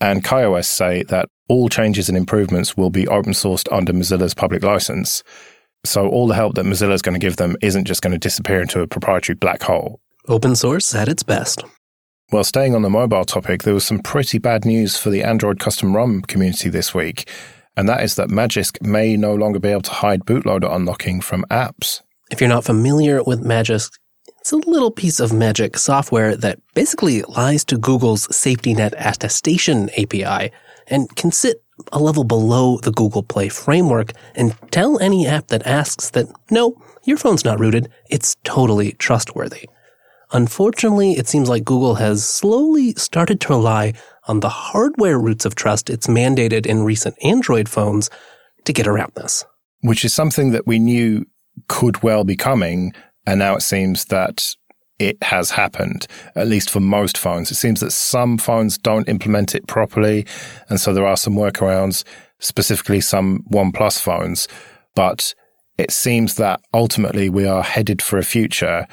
And 0.00 0.24
KaiOS 0.24 0.66
say 0.66 1.04
that 1.04 1.28
all 1.48 1.68
changes 1.68 2.08
and 2.08 2.18
improvements 2.18 2.76
will 2.76 2.90
be 2.90 3.08
open 3.08 3.32
sourced 3.32 3.70
under 3.72 3.92
Mozilla's 3.92 4.34
public 4.34 4.62
license. 4.62 5.22
So 5.84 6.08
all 6.08 6.26
the 6.26 6.34
help 6.34 6.56
that 6.56 6.66
Mozilla 6.66 6.92
is 6.92 7.02
going 7.02 7.18
to 7.18 7.24
give 7.24 7.36
them 7.36 7.56
isn't 7.62 7.84
just 7.84 8.02
going 8.02 8.12
to 8.12 8.18
disappear 8.18 8.60
into 8.60 8.80
a 8.80 8.86
proprietary 8.86 9.36
black 9.36 9.62
hole. 9.62 10.00
Open 10.28 10.56
source 10.56 10.94
at 10.94 11.08
its 11.08 11.22
best. 11.22 11.62
Well, 12.32 12.42
staying 12.42 12.74
on 12.74 12.82
the 12.82 12.90
mobile 12.90 13.24
topic, 13.24 13.62
there 13.62 13.72
was 13.72 13.84
some 13.86 14.00
pretty 14.00 14.38
bad 14.38 14.64
news 14.64 14.96
for 14.96 15.10
the 15.10 15.22
Android 15.22 15.60
custom 15.60 15.94
ROM 15.94 16.22
community 16.22 16.68
this 16.68 16.92
week, 16.92 17.30
and 17.76 17.88
that 17.88 18.02
is 18.02 18.16
that 18.16 18.30
Magisk 18.30 18.82
may 18.82 19.16
no 19.16 19.32
longer 19.32 19.60
be 19.60 19.68
able 19.68 19.82
to 19.82 19.92
hide 19.92 20.24
bootloader 20.24 20.74
unlocking 20.74 21.20
from 21.20 21.44
apps. 21.50 22.02
If 22.32 22.40
you're 22.40 22.50
not 22.50 22.64
familiar 22.64 23.22
with 23.22 23.44
Magisk, 23.44 23.92
it's 24.40 24.50
a 24.50 24.56
little 24.56 24.90
piece 24.90 25.20
of 25.20 25.32
magic 25.32 25.78
software 25.78 26.34
that 26.36 26.58
basically 26.74 27.22
lies 27.22 27.64
to 27.66 27.78
Google's 27.78 28.26
SafetyNet 28.26 28.94
Attestation 28.98 29.88
API 29.90 30.50
and 30.88 31.14
can 31.14 31.30
sit 31.30 31.62
a 31.92 32.00
level 32.00 32.24
below 32.24 32.78
the 32.78 32.90
Google 32.90 33.22
Play 33.22 33.48
framework 33.48 34.10
and 34.34 34.56
tell 34.72 34.98
any 34.98 35.28
app 35.28 35.46
that 35.48 35.64
asks 35.64 36.10
that, 36.10 36.26
no, 36.50 36.76
your 37.04 37.18
phone's 37.18 37.44
not 37.44 37.60
rooted, 37.60 37.88
it's 38.10 38.36
totally 38.42 38.92
trustworthy. 38.94 39.68
Unfortunately, 40.32 41.12
it 41.12 41.28
seems 41.28 41.48
like 41.48 41.64
Google 41.64 41.96
has 41.96 42.28
slowly 42.28 42.92
started 42.94 43.40
to 43.42 43.48
rely 43.50 43.92
on 44.26 44.40
the 44.40 44.48
hardware 44.48 45.18
roots 45.18 45.44
of 45.44 45.54
trust 45.54 45.88
it's 45.88 46.08
mandated 46.08 46.66
in 46.66 46.82
recent 46.82 47.16
Android 47.22 47.68
phones 47.68 48.10
to 48.64 48.72
get 48.72 48.86
around 48.86 49.12
this. 49.14 49.44
Which 49.82 50.04
is 50.04 50.12
something 50.12 50.50
that 50.50 50.66
we 50.66 50.78
knew 50.78 51.26
could 51.68 52.02
well 52.02 52.24
be 52.24 52.36
coming. 52.36 52.92
And 53.26 53.38
now 53.38 53.54
it 53.54 53.62
seems 53.62 54.06
that 54.06 54.54
it 54.98 55.22
has 55.22 55.50
happened, 55.50 56.06
at 56.34 56.48
least 56.48 56.70
for 56.70 56.80
most 56.80 57.18
phones. 57.18 57.50
It 57.50 57.56
seems 57.56 57.80
that 57.80 57.92
some 57.92 58.38
phones 58.38 58.78
don't 58.78 59.08
implement 59.08 59.54
it 59.54 59.66
properly. 59.66 60.26
And 60.68 60.80
so 60.80 60.92
there 60.92 61.06
are 61.06 61.16
some 61.16 61.34
workarounds, 61.34 62.02
specifically 62.38 63.00
some 63.00 63.44
OnePlus 63.50 64.00
phones. 64.00 64.48
But 64.94 65.34
it 65.78 65.90
seems 65.90 66.36
that 66.36 66.60
ultimately 66.72 67.28
we 67.28 67.46
are 67.46 67.62
headed 67.62 68.00
for 68.00 68.18
a 68.18 68.24
future 68.24 68.86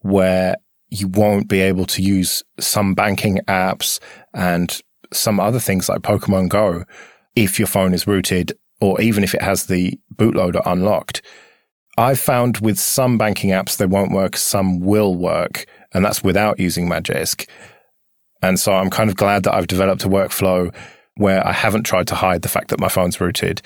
where 0.00 0.56
you 0.94 1.08
won't 1.08 1.48
be 1.48 1.60
able 1.60 1.84
to 1.86 2.02
use 2.02 2.42
some 2.58 2.94
banking 2.94 3.38
apps 3.48 4.00
and 4.32 4.80
some 5.12 5.40
other 5.40 5.58
things 5.58 5.88
like 5.88 6.02
Pokemon 6.02 6.48
Go 6.48 6.84
if 7.36 7.58
your 7.58 7.68
phone 7.68 7.94
is 7.94 8.06
rooted 8.06 8.52
or 8.80 9.00
even 9.00 9.24
if 9.24 9.34
it 9.34 9.42
has 9.42 9.66
the 9.66 9.98
bootloader 10.14 10.62
unlocked. 10.64 11.22
I've 11.96 12.18
found 12.18 12.58
with 12.58 12.78
some 12.78 13.18
banking 13.18 13.50
apps 13.50 13.76
they 13.76 13.86
won't 13.86 14.12
work, 14.12 14.36
some 14.36 14.80
will 14.80 15.14
work, 15.14 15.66
and 15.92 16.04
that's 16.04 16.24
without 16.24 16.58
using 16.58 16.88
Magisk. 16.88 17.48
And 18.42 18.58
so 18.58 18.72
I'm 18.72 18.90
kind 18.90 19.08
of 19.08 19.16
glad 19.16 19.44
that 19.44 19.54
I've 19.54 19.68
developed 19.68 20.04
a 20.04 20.08
workflow 20.08 20.74
where 21.16 21.46
I 21.46 21.52
haven't 21.52 21.84
tried 21.84 22.08
to 22.08 22.14
hide 22.16 22.42
the 22.42 22.48
fact 22.48 22.68
that 22.68 22.80
my 22.80 22.88
phone's 22.88 23.20
rooted. 23.20 23.62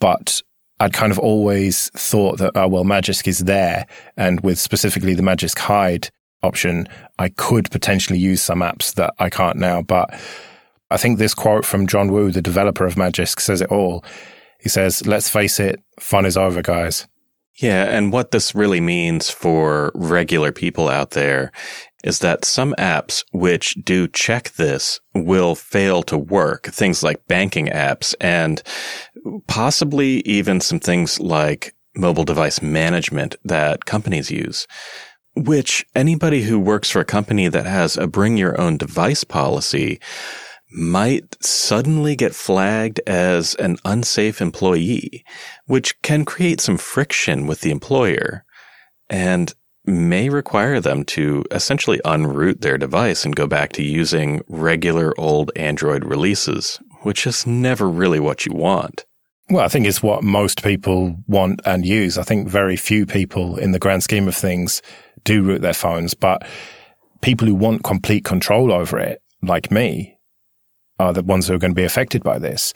But 0.00 0.42
I'd 0.80 0.92
kind 0.92 1.12
of 1.12 1.18
always 1.18 1.90
thought 1.90 2.38
that, 2.38 2.52
oh, 2.54 2.68
well, 2.68 2.84
Magisk 2.84 3.28
is 3.28 3.40
there. 3.40 3.86
And 4.16 4.40
with 4.40 4.58
specifically 4.58 5.14
the 5.14 5.22
Magisk 5.22 5.58
Hide 5.58 6.08
option, 6.42 6.88
I 7.18 7.28
could 7.28 7.70
potentially 7.70 8.18
use 8.18 8.42
some 8.42 8.60
apps 8.60 8.94
that 8.94 9.14
I 9.18 9.30
can't 9.30 9.58
now. 9.58 9.82
But 9.82 10.10
I 10.90 10.96
think 10.96 11.18
this 11.18 11.34
quote 11.34 11.64
from 11.64 11.86
John 11.86 12.12
Wu, 12.12 12.30
the 12.30 12.42
developer 12.42 12.86
of 12.86 12.94
Magisk, 12.94 13.40
says 13.40 13.60
it 13.60 13.70
all. 13.70 14.04
He 14.60 14.68
says, 14.68 15.06
let's 15.06 15.28
face 15.28 15.60
it, 15.60 15.82
fun 16.00 16.26
is 16.26 16.36
over, 16.36 16.62
guys. 16.62 17.06
Yeah. 17.56 17.84
And 17.84 18.12
what 18.12 18.32
this 18.32 18.54
really 18.54 18.80
means 18.80 19.30
for 19.30 19.90
regular 19.94 20.52
people 20.52 20.88
out 20.88 21.12
there 21.12 21.52
is 22.04 22.18
that 22.20 22.44
some 22.44 22.74
apps 22.78 23.24
which 23.32 23.74
do 23.82 24.06
check 24.06 24.50
this 24.52 25.00
will 25.14 25.54
fail 25.54 26.02
to 26.04 26.18
work. 26.18 26.66
Things 26.66 27.02
like 27.02 27.26
banking 27.26 27.66
apps 27.66 28.14
and 28.20 28.62
possibly 29.46 30.20
even 30.20 30.60
some 30.60 30.78
things 30.78 31.18
like 31.18 31.74
mobile 31.96 32.24
device 32.24 32.60
management 32.60 33.36
that 33.44 33.86
companies 33.86 34.30
use, 34.30 34.66
which 35.36 35.84
anybody 35.94 36.42
who 36.42 36.58
works 36.58 36.90
for 36.90 37.00
a 37.00 37.04
company 37.04 37.48
that 37.48 37.66
has 37.66 37.96
a 37.96 38.06
bring 38.06 38.36
your 38.36 38.58
own 38.60 38.76
device 38.76 39.22
policy 39.22 40.00
might 40.72 41.36
suddenly 41.44 42.16
get 42.16 42.34
flagged 42.34 43.00
as 43.06 43.54
an 43.56 43.76
unsafe 43.84 44.40
employee, 44.40 45.24
which 45.66 46.00
can 46.02 46.24
create 46.24 46.60
some 46.60 46.76
friction 46.76 47.46
with 47.46 47.60
the 47.60 47.70
employer 47.70 48.44
and 49.08 49.54
may 49.84 50.28
require 50.28 50.80
them 50.80 51.04
to 51.04 51.44
essentially 51.52 52.00
unroot 52.04 52.60
their 52.60 52.76
device 52.76 53.24
and 53.24 53.36
go 53.36 53.46
back 53.46 53.72
to 53.72 53.82
using 53.82 54.42
regular 54.48 55.14
old 55.18 55.52
Android 55.54 56.04
releases, 56.04 56.80
which 57.02 57.26
is 57.26 57.46
never 57.46 57.88
really 57.88 58.18
what 58.18 58.44
you 58.44 58.52
want. 58.52 59.04
Well, 59.48 59.64
I 59.64 59.68
think 59.68 59.86
it's 59.86 60.02
what 60.02 60.24
most 60.24 60.64
people 60.64 61.16
want 61.28 61.60
and 61.64 61.86
use. 61.86 62.18
I 62.18 62.24
think 62.24 62.48
very 62.48 62.76
few 62.76 63.06
people 63.06 63.56
in 63.56 63.70
the 63.70 63.78
grand 63.78 64.02
scheme 64.02 64.26
of 64.26 64.34
things 64.34 64.82
do 65.22 65.42
root 65.42 65.62
their 65.62 65.72
phones, 65.72 66.14
but 66.14 66.44
people 67.20 67.46
who 67.46 67.54
want 67.54 67.84
complete 67.84 68.24
control 68.24 68.72
over 68.72 68.98
it, 68.98 69.22
like 69.42 69.70
me, 69.70 70.18
are 70.98 71.12
the 71.12 71.22
ones 71.22 71.46
who 71.46 71.54
are 71.54 71.58
going 71.58 71.70
to 71.72 71.80
be 71.80 71.84
affected 71.84 72.24
by 72.24 72.40
this. 72.40 72.74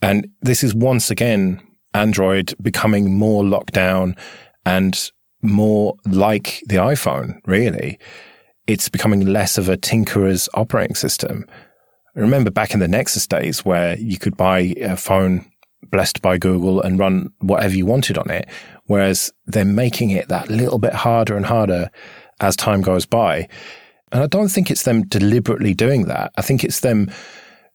And 0.00 0.28
this 0.40 0.64
is 0.64 0.74
once 0.74 1.10
again 1.10 1.60
Android 1.92 2.54
becoming 2.62 3.12
more 3.14 3.44
locked 3.44 3.74
down 3.74 4.16
and 4.64 5.10
more 5.42 5.96
like 6.06 6.62
the 6.68 6.76
iPhone, 6.76 7.38
really. 7.46 7.98
It's 8.66 8.88
becoming 8.88 9.26
less 9.26 9.58
of 9.58 9.68
a 9.68 9.76
tinkerer's 9.76 10.48
operating 10.54 10.94
system. 10.94 11.44
I 12.16 12.20
remember 12.20 12.50
back 12.50 12.72
in 12.72 12.80
the 12.80 12.88
Nexus 12.88 13.26
days 13.26 13.64
where 13.64 13.98
you 13.98 14.18
could 14.18 14.36
buy 14.36 14.74
a 14.80 14.96
phone 14.96 15.51
blessed 15.90 16.22
by 16.22 16.38
Google 16.38 16.80
and 16.80 16.98
run 16.98 17.32
whatever 17.38 17.74
you 17.74 17.86
wanted 17.86 18.18
on 18.18 18.30
it, 18.30 18.48
whereas 18.86 19.32
they're 19.46 19.64
making 19.64 20.10
it 20.10 20.28
that 20.28 20.50
little 20.50 20.78
bit 20.78 20.92
harder 20.92 21.36
and 21.36 21.46
harder 21.46 21.90
as 22.40 22.56
time 22.56 22.82
goes 22.82 23.06
by. 23.06 23.48
And 24.10 24.22
I 24.22 24.26
don't 24.26 24.48
think 24.48 24.70
it's 24.70 24.82
them 24.84 25.06
deliberately 25.06 25.74
doing 25.74 26.06
that. 26.06 26.32
I 26.36 26.42
think 26.42 26.64
it's 26.64 26.80
them 26.80 27.10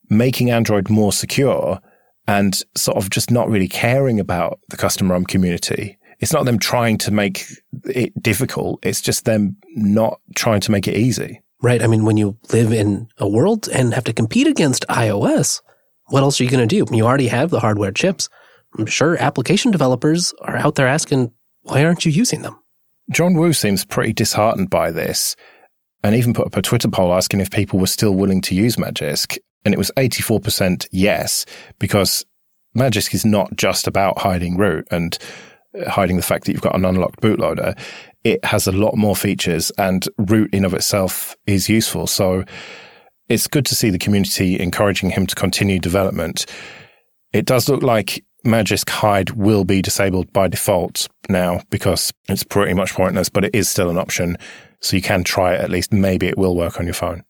making 0.09 0.51
Android 0.51 0.89
more 0.89 1.11
secure 1.11 1.79
and 2.27 2.61
sort 2.75 2.97
of 2.97 3.09
just 3.09 3.31
not 3.31 3.49
really 3.49 3.67
caring 3.67 4.19
about 4.19 4.59
the 4.69 4.77
custom 4.77 5.11
ROM 5.11 5.25
community. 5.25 5.97
It's 6.19 6.33
not 6.33 6.45
them 6.45 6.59
trying 6.59 6.97
to 6.99 7.11
make 7.11 7.45
it 7.85 8.21
difficult. 8.21 8.79
It's 8.83 9.01
just 9.01 9.25
them 9.25 9.55
not 9.75 10.19
trying 10.35 10.61
to 10.61 10.71
make 10.71 10.87
it 10.87 10.97
easy. 10.97 11.41
Right. 11.61 11.81
I 11.81 11.87
mean, 11.87 12.05
when 12.05 12.17
you 12.17 12.37
live 12.51 12.71
in 12.71 13.07
a 13.17 13.27
world 13.27 13.67
and 13.69 13.93
have 13.93 14.03
to 14.05 14.13
compete 14.13 14.47
against 14.47 14.85
iOS, 14.89 15.61
what 16.09 16.23
else 16.23 16.39
are 16.39 16.43
you 16.43 16.49
going 16.49 16.67
to 16.67 16.85
do? 16.85 16.95
You 16.95 17.05
already 17.05 17.27
have 17.27 17.49
the 17.49 17.59
hardware 17.59 17.91
chips. 17.91 18.29
I'm 18.77 18.85
sure 18.85 19.17
application 19.17 19.71
developers 19.71 20.33
are 20.41 20.57
out 20.57 20.75
there 20.75 20.87
asking, 20.87 21.31
why 21.61 21.83
aren't 21.83 22.05
you 22.05 22.11
using 22.11 22.41
them? 22.41 22.57
John 23.11 23.35
Wu 23.35 23.53
seems 23.53 23.85
pretty 23.85 24.13
disheartened 24.13 24.69
by 24.69 24.91
this 24.91 25.35
and 26.03 26.15
even 26.15 26.33
put 26.33 26.47
up 26.47 26.57
a 26.57 26.61
Twitter 26.61 26.89
poll 26.89 27.13
asking 27.13 27.41
if 27.41 27.51
people 27.51 27.79
were 27.79 27.87
still 27.87 28.13
willing 28.13 28.41
to 28.41 28.55
use 28.55 28.75
Magisk. 28.75 29.37
And 29.65 29.73
it 29.73 29.77
was 29.77 29.91
84% 29.97 30.87
yes, 30.91 31.45
because 31.79 32.25
Magisk 32.75 33.13
is 33.13 33.25
not 33.25 33.55
just 33.55 33.87
about 33.87 34.19
hiding 34.19 34.57
root 34.57 34.87
and 34.91 35.17
uh, 35.77 35.89
hiding 35.89 36.17
the 36.17 36.23
fact 36.23 36.45
that 36.45 36.51
you've 36.51 36.61
got 36.61 36.75
an 36.75 36.85
unlocked 36.85 37.21
bootloader. 37.21 37.77
It 38.23 38.43
has 38.45 38.67
a 38.67 38.71
lot 38.71 38.95
more 38.95 39.15
features 39.15 39.71
and 39.77 40.07
root 40.17 40.53
in 40.53 40.65
of 40.65 40.73
itself 40.73 41.35
is 41.45 41.69
useful. 41.69 42.07
So 42.07 42.43
it's 43.29 43.47
good 43.47 43.65
to 43.65 43.75
see 43.75 43.89
the 43.89 43.97
community 43.97 44.59
encouraging 44.59 45.11
him 45.11 45.27
to 45.27 45.35
continue 45.35 45.79
development. 45.79 46.45
It 47.33 47.45
does 47.45 47.67
look 47.67 47.83
like 47.83 48.23
Magisk 48.45 48.89
Hide 48.89 49.31
will 49.31 49.65
be 49.65 49.81
disabled 49.81 50.31
by 50.31 50.47
default 50.47 51.07
now 51.29 51.61
because 51.69 52.13
it's 52.29 52.43
pretty 52.43 52.73
much 52.73 52.93
pointless, 52.93 53.29
but 53.29 53.43
it 53.43 53.53
is 53.53 53.67
still 53.67 53.89
an 53.89 53.97
option. 53.97 54.37
So 54.81 54.95
you 54.95 55.01
can 55.01 55.23
try 55.23 55.53
it 55.53 55.61
at 55.61 55.69
least. 55.69 55.91
Maybe 55.91 56.27
it 56.27 56.37
will 56.37 56.55
work 56.55 56.79
on 56.79 56.85
your 56.85 56.93
phone. 56.93 57.23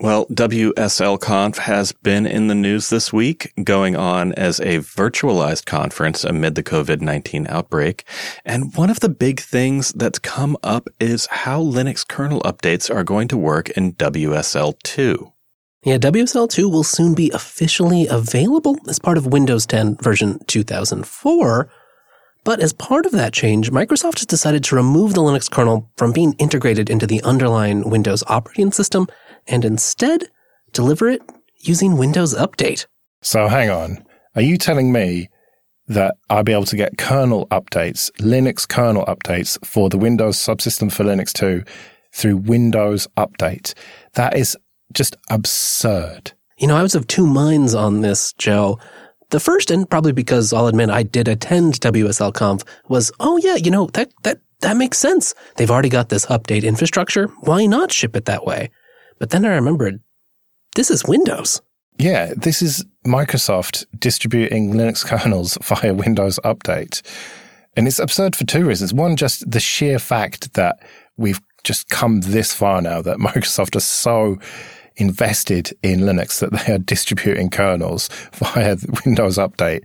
Well, 0.00 0.26
WSLConf 0.26 1.58
has 1.58 1.92
been 1.92 2.26
in 2.26 2.48
the 2.48 2.54
news 2.54 2.90
this 2.90 3.12
week, 3.12 3.52
going 3.62 3.94
on 3.94 4.32
as 4.32 4.58
a 4.58 4.78
virtualized 4.78 5.66
conference 5.66 6.24
amid 6.24 6.56
the 6.56 6.64
COVID-19 6.64 7.48
outbreak. 7.48 8.04
And 8.44 8.74
one 8.74 8.90
of 8.90 9.00
the 9.00 9.08
big 9.08 9.38
things 9.38 9.92
that's 9.92 10.18
come 10.18 10.56
up 10.64 10.88
is 10.98 11.26
how 11.26 11.62
Linux 11.62 12.06
kernel 12.06 12.40
updates 12.42 12.92
are 12.92 13.04
going 13.04 13.28
to 13.28 13.36
work 13.36 13.70
in 13.70 13.92
WSL2. 13.92 15.30
Yeah, 15.84 15.98
WSL2 15.98 16.70
will 16.70 16.82
soon 16.82 17.14
be 17.14 17.30
officially 17.34 18.06
available 18.06 18.78
as 18.88 18.98
part 18.98 19.18
of 19.18 19.26
Windows 19.26 19.66
10 19.66 19.96
version 19.96 20.38
2004. 20.46 21.68
But 22.42 22.60
as 22.60 22.72
part 22.72 23.04
of 23.04 23.12
that 23.12 23.34
change, 23.34 23.70
Microsoft 23.70 24.18
has 24.18 24.26
decided 24.26 24.64
to 24.64 24.76
remove 24.76 25.12
the 25.12 25.20
Linux 25.20 25.50
kernel 25.50 25.90
from 25.98 26.12
being 26.12 26.34
integrated 26.38 26.88
into 26.88 27.06
the 27.06 27.22
underlying 27.22 27.90
Windows 27.90 28.24
operating 28.28 28.72
system 28.72 29.08
and 29.46 29.62
instead 29.62 30.24
deliver 30.72 31.10
it 31.10 31.20
using 31.58 31.98
Windows 31.98 32.34
Update. 32.34 32.86
So 33.20 33.48
hang 33.48 33.68
on. 33.68 34.04
Are 34.34 34.42
you 34.42 34.56
telling 34.56 34.90
me 34.90 35.28
that 35.86 36.14
I'll 36.30 36.44
be 36.44 36.52
able 36.52 36.64
to 36.64 36.76
get 36.76 36.96
kernel 36.96 37.46
updates, 37.48 38.10
Linux 38.12 38.66
kernel 38.66 39.04
updates 39.04 39.62
for 39.66 39.90
the 39.90 39.98
Windows 39.98 40.38
subsystem 40.38 40.90
for 40.90 41.04
Linux 41.04 41.30
2 41.34 41.62
through 42.12 42.38
Windows 42.38 43.06
Update? 43.18 43.74
That 44.14 44.34
is 44.36 44.56
just 44.92 45.16
absurd. 45.30 46.32
You 46.58 46.68
know, 46.68 46.76
I 46.76 46.82
was 46.82 46.94
of 46.94 47.06
two 47.06 47.26
minds 47.26 47.74
on 47.74 48.00
this, 48.00 48.32
Joe. 48.34 48.78
The 49.30 49.40
first, 49.40 49.70
and 49.70 49.88
probably 49.88 50.12
because 50.12 50.52
I'll 50.52 50.66
admit 50.66 50.90
I 50.90 51.02
did 51.02 51.26
attend 51.26 51.80
WSL 51.80 52.32
Conf, 52.32 52.62
was, 52.88 53.10
oh 53.20 53.36
yeah, 53.38 53.56
you 53.56 53.70
know, 53.70 53.86
that, 53.94 54.12
that, 54.22 54.38
that 54.60 54.76
makes 54.76 54.98
sense. 54.98 55.34
They've 55.56 55.70
already 55.70 55.88
got 55.88 56.08
this 56.08 56.26
update 56.26 56.62
infrastructure. 56.62 57.26
Why 57.40 57.66
not 57.66 57.90
ship 57.90 58.14
it 58.16 58.26
that 58.26 58.46
way? 58.46 58.70
But 59.18 59.30
then 59.30 59.44
I 59.44 59.54
remembered, 59.54 60.00
this 60.76 60.90
is 60.90 61.04
Windows. 61.04 61.60
Yeah, 61.98 62.32
this 62.36 62.62
is 62.62 62.84
Microsoft 63.06 63.86
distributing 63.98 64.74
Linux 64.74 65.04
kernels 65.04 65.56
via 65.62 65.94
Windows 65.94 66.38
Update. 66.44 67.02
And 67.76 67.86
it's 67.88 67.98
absurd 67.98 68.36
for 68.36 68.44
two 68.44 68.64
reasons. 68.64 68.92
One, 68.92 69.16
just 69.16 69.48
the 69.50 69.60
sheer 69.60 69.98
fact 69.98 70.54
that 70.54 70.80
we've 71.16 71.40
just 71.64 71.88
come 71.88 72.20
this 72.20 72.54
far 72.54 72.80
now 72.80 73.02
that 73.02 73.18
Microsoft 73.18 73.76
are 73.76 73.80
so 73.80 74.38
invested 74.96 75.72
in 75.82 76.00
Linux 76.00 76.38
that 76.38 76.52
they 76.52 76.74
are 76.74 76.78
distributing 76.78 77.50
kernels 77.50 78.08
via 78.34 78.76
Windows 79.04 79.38
Update. 79.38 79.82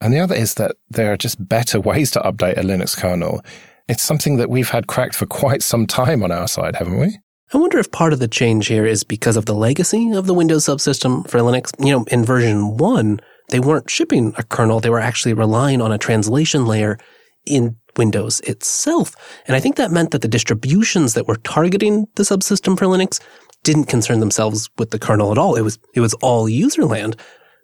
And 0.00 0.12
the 0.12 0.20
other 0.20 0.34
is 0.34 0.54
that 0.54 0.76
there 0.90 1.12
are 1.12 1.16
just 1.16 1.48
better 1.48 1.80
ways 1.80 2.10
to 2.12 2.20
update 2.20 2.58
a 2.58 2.62
Linux 2.62 2.96
kernel. 2.96 3.42
It's 3.88 4.02
something 4.02 4.36
that 4.36 4.50
we've 4.50 4.68
had 4.68 4.86
cracked 4.86 5.14
for 5.14 5.26
quite 5.42 5.62
some 5.62 5.86
time 5.86 6.22
on 6.22 6.30
our 6.30 6.48
side, 6.48 6.76
haven't 6.76 6.98
we? 6.98 7.18
I 7.52 7.56
wonder 7.56 7.78
if 7.78 7.90
part 7.90 8.12
of 8.12 8.18
the 8.18 8.28
change 8.28 8.66
here 8.66 8.84
is 8.84 9.04
because 9.04 9.38
of 9.38 9.46
the 9.46 9.54
legacy 9.54 10.12
of 10.12 10.26
the 10.26 10.34
Windows 10.34 10.66
subsystem 10.66 11.28
for 11.28 11.40
Linux. 11.40 11.72
You 11.82 11.92
know, 11.92 12.04
in 12.10 12.22
version 12.22 12.76
1, 12.76 13.20
they 13.48 13.58
weren't 13.58 13.88
shipping 13.88 14.34
a 14.36 14.42
kernel, 14.42 14.80
they 14.80 14.90
were 14.90 15.00
actually 15.00 15.32
relying 15.32 15.80
on 15.80 15.90
a 15.90 15.96
translation 15.96 16.66
layer 16.66 16.98
in 17.46 17.76
Windows 17.98 18.40
itself. 18.40 19.14
And 19.46 19.56
I 19.56 19.60
think 19.60 19.76
that 19.76 19.90
meant 19.90 20.12
that 20.12 20.22
the 20.22 20.28
distributions 20.28 21.14
that 21.14 21.26
were 21.26 21.36
targeting 21.36 22.06
the 22.14 22.22
subsystem 22.22 22.78
for 22.78 22.86
Linux 22.86 23.20
didn't 23.64 23.84
concern 23.84 24.20
themselves 24.20 24.70
with 24.78 24.90
the 24.90 24.98
kernel 24.98 25.32
at 25.32 25.38
all. 25.38 25.56
It 25.56 25.62
was 25.62 25.78
it 25.94 26.00
was 26.00 26.14
all 26.14 26.48
userland. 26.48 27.18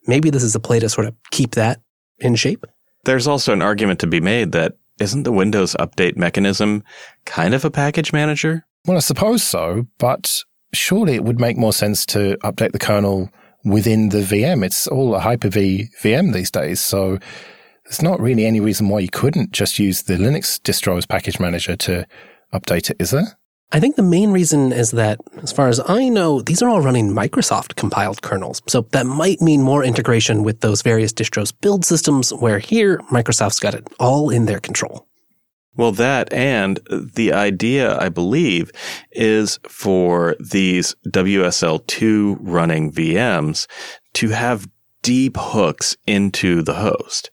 Maybe 0.07 0.29
this 0.29 0.42
is 0.42 0.55
a 0.55 0.61
play 0.61 0.81
to 0.81 0.88
sort 0.88 1.07
of 1.07 1.14
keep 1.31 1.53
that 1.53 1.81
in 2.18 2.35
shape. 2.35 2.66
There's 3.05 3.27
also 3.27 3.53
an 3.53 3.62
argument 3.62 4.01
to 4.01 4.07
be 4.07 4.20
made 4.20 4.53
that 4.53 4.75
isn't 5.01 5.25
the 5.25 5.33
Windows 5.33 5.75
update 5.79 6.16
mechanism 6.16 6.85
kind 7.25 7.55
of 7.55 7.64
a 7.64 7.70
package 7.70 8.12
manager? 8.12 8.64
Well, 8.87 8.97
I 8.97 9.01
suppose 9.01 9.42
so, 9.42 9.87
but 9.99 10.42
surely 10.73 11.14
it 11.14 11.25
would 11.25 11.40
make 11.40 11.57
more 11.57 11.73
sense 11.73 12.07
to 12.07 12.37
update 12.44 12.73
the 12.73 12.79
kernel 12.79 13.31
within 13.64 14.11
the 14.11 14.20
VM. 14.20 14.64
It's 14.64 14.87
all 14.87 15.14
a 15.14 15.20
Hyper-V 15.20 15.88
VM 16.03 16.33
these 16.33 16.51
days, 16.51 16.81
so 16.81 17.18
there's 17.85 18.03
not 18.03 18.20
really 18.20 18.47
any 18.47 18.61
reason 18.61 18.88
why 18.88 19.01
you 19.01 19.09
couldn't 19.09 19.53
just 19.53 19.79
use 19.79 20.03
the 20.03 20.14
Linux 20.14 20.61
distros 20.61 21.09
package 21.09 21.38
manager 21.38 21.77
to 21.77 22.07
update 22.53 22.90
it, 22.90 22.97
is 22.99 23.11
there? 23.11 23.38
I 23.73 23.81
think 23.81 23.97
the 23.97 24.03
main 24.03 24.31
reason 24.31 24.73
is 24.73 24.92
that, 24.92 25.18
as 25.42 25.51
far 25.51 25.68
as 25.68 25.81
I 25.88 26.09
know, 26.09 26.40
these 26.40 26.62
are 26.62 26.68
all 26.68 26.81
running 26.81 27.11
Microsoft 27.11 27.75
compiled 27.75 28.23
kernels. 28.23 28.62
So 28.68 28.83
that 28.92 29.07
might 29.07 29.40
mean 29.40 29.62
more 29.62 29.83
integration 29.83 30.44
with 30.44 30.61
those 30.61 30.83
various 30.83 31.12
distros 31.12 31.53
build 31.61 31.85
systems, 31.85 32.33
where 32.33 32.59
here, 32.59 32.99
Microsoft's 33.11 33.61
got 33.61 33.75
it 33.75 33.88
all 33.99 34.31
in 34.31 34.47
their 34.47 34.61
control. 34.61 35.09
Well, 35.77 35.90
that 35.92 36.33
and 36.33 36.79
the 36.87 37.33
idea, 37.33 37.99
I 37.99 38.09
believe, 38.09 38.70
is 39.11 39.59
for 39.64 40.37
these 40.38 40.94
WSL2 41.09 42.37
running 42.40 42.92
VMs 42.92 43.66
to 44.14 44.29
have 44.29 44.68
deep 45.03 45.37
hooks 45.37 45.97
into 46.07 46.62
the 46.62 46.75
host. 46.75 47.31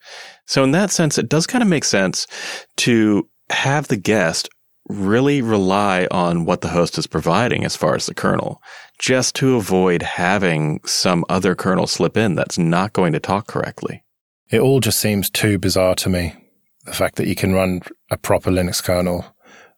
So 0.52 0.66
in 0.66 0.72
that 0.72 0.92
sense, 0.92 1.18
it 1.18 1.30
does 1.30 1.48
kind 1.48 1.62
of 1.62 1.70
make 1.70 1.86
sense 1.86 2.28
to 2.76 3.30
have 3.52 3.88
the 3.88 3.96
guest 3.96 4.50
really 4.90 5.42
rely 5.42 6.10
on 6.12 6.44
what 6.44 6.60
the 6.60 6.68
host 6.68 6.98
is 6.98 7.08
providing 7.08 7.64
as 7.64 7.78
far 7.78 7.96
as 7.96 8.06
the 8.06 8.14
kernel, 8.14 8.62
just 9.00 9.34
to 9.36 9.56
avoid 9.56 10.02
having 10.02 10.82
some 10.86 11.24
other 11.30 11.56
kernel 11.56 11.88
slip 11.88 12.18
in 12.18 12.36
that's 12.36 12.58
not 12.58 12.92
going 12.92 13.14
to 13.14 13.20
talk 13.22 13.48
correctly. 13.48 14.04
It 14.50 14.60
all 14.60 14.82
just 14.82 15.00
seems 15.00 15.30
too 15.30 15.58
bizarre 15.58 15.96
to 15.96 16.10
me. 16.10 16.36
The 16.84 16.92
fact 16.92 17.16
that 17.16 17.28
you 17.28 17.36
can 17.36 17.54
run 17.54 17.80
a 18.10 18.18
proper 18.18 18.52
Linux 18.52 18.84
kernel, 18.84 19.24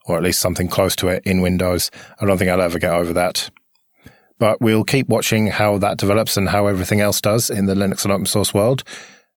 or 0.08 0.18
at 0.18 0.24
least 0.24 0.42
something 0.42 0.70
close 0.70 0.96
to 0.96 1.08
it 1.10 1.22
in 1.24 1.42
Windows, 1.42 1.92
I 2.20 2.26
don't 2.26 2.40
think 2.40 2.50
I'll 2.50 2.60
ever 2.60 2.80
get 2.80 2.94
over 2.94 3.14
that. 3.14 3.52
But 4.40 4.60
we'll 4.60 4.86
keep 4.86 5.08
watching 5.08 5.48
how 5.48 5.78
that 5.78 6.00
develops 6.00 6.36
and 6.36 6.50
how 6.50 6.66
everything 6.66 7.00
else 7.00 7.22
does 7.22 7.52
in 7.52 7.68
the 7.68 7.76
Linux 7.76 8.06
and 8.06 8.12
open 8.12 8.26
source 8.26 8.56
world. 8.56 8.84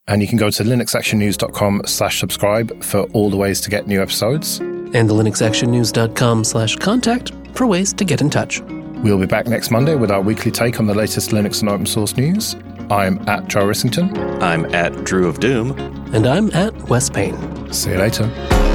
And 0.08 0.22
you 0.22 0.28
can 0.28 0.38
go 0.38 0.50
to 0.50 0.62
linuxactionnews.com 0.62 1.82
slash 1.86 2.20
subscribe 2.20 2.82
for 2.82 3.00
all 3.12 3.28
the 3.28 3.36
ways 3.36 3.60
to 3.62 3.70
get 3.70 3.86
new 3.86 4.00
episodes. 4.00 4.58
And 4.60 5.10
the 5.10 5.14
linuxactionnews.com 5.14 6.44
slash 6.44 6.76
contact 6.76 7.32
for 7.54 7.66
ways 7.66 7.92
to 7.94 8.04
get 8.04 8.20
in 8.20 8.30
touch. 8.30 8.60
We'll 9.02 9.18
be 9.18 9.26
back 9.26 9.46
next 9.46 9.70
Monday 9.70 9.94
with 9.94 10.10
our 10.10 10.20
weekly 10.20 10.50
take 10.50 10.78
on 10.78 10.86
the 10.86 10.94
latest 10.94 11.30
Linux 11.30 11.60
and 11.60 11.68
open 11.68 11.86
source 11.86 12.16
news. 12.16 12.54
I'm 12.88 13.28
at 13.28 13.48
Joe 13.48 13.66
Ressington. 13.66 14.40
I'm 14.40 14.64
at 14.74 15.04
Drew 15.04 15.28
of 15.28 15.40
Doom. 15.40 15.72
And 16.14 16.26
I'm 16.26 16.52
at 16.54 16.72
Wes 16.88 17.10
Payne. 17.10 17.72
See 17.72 17.90
you 17.90 17.98
later. 17.98 18.65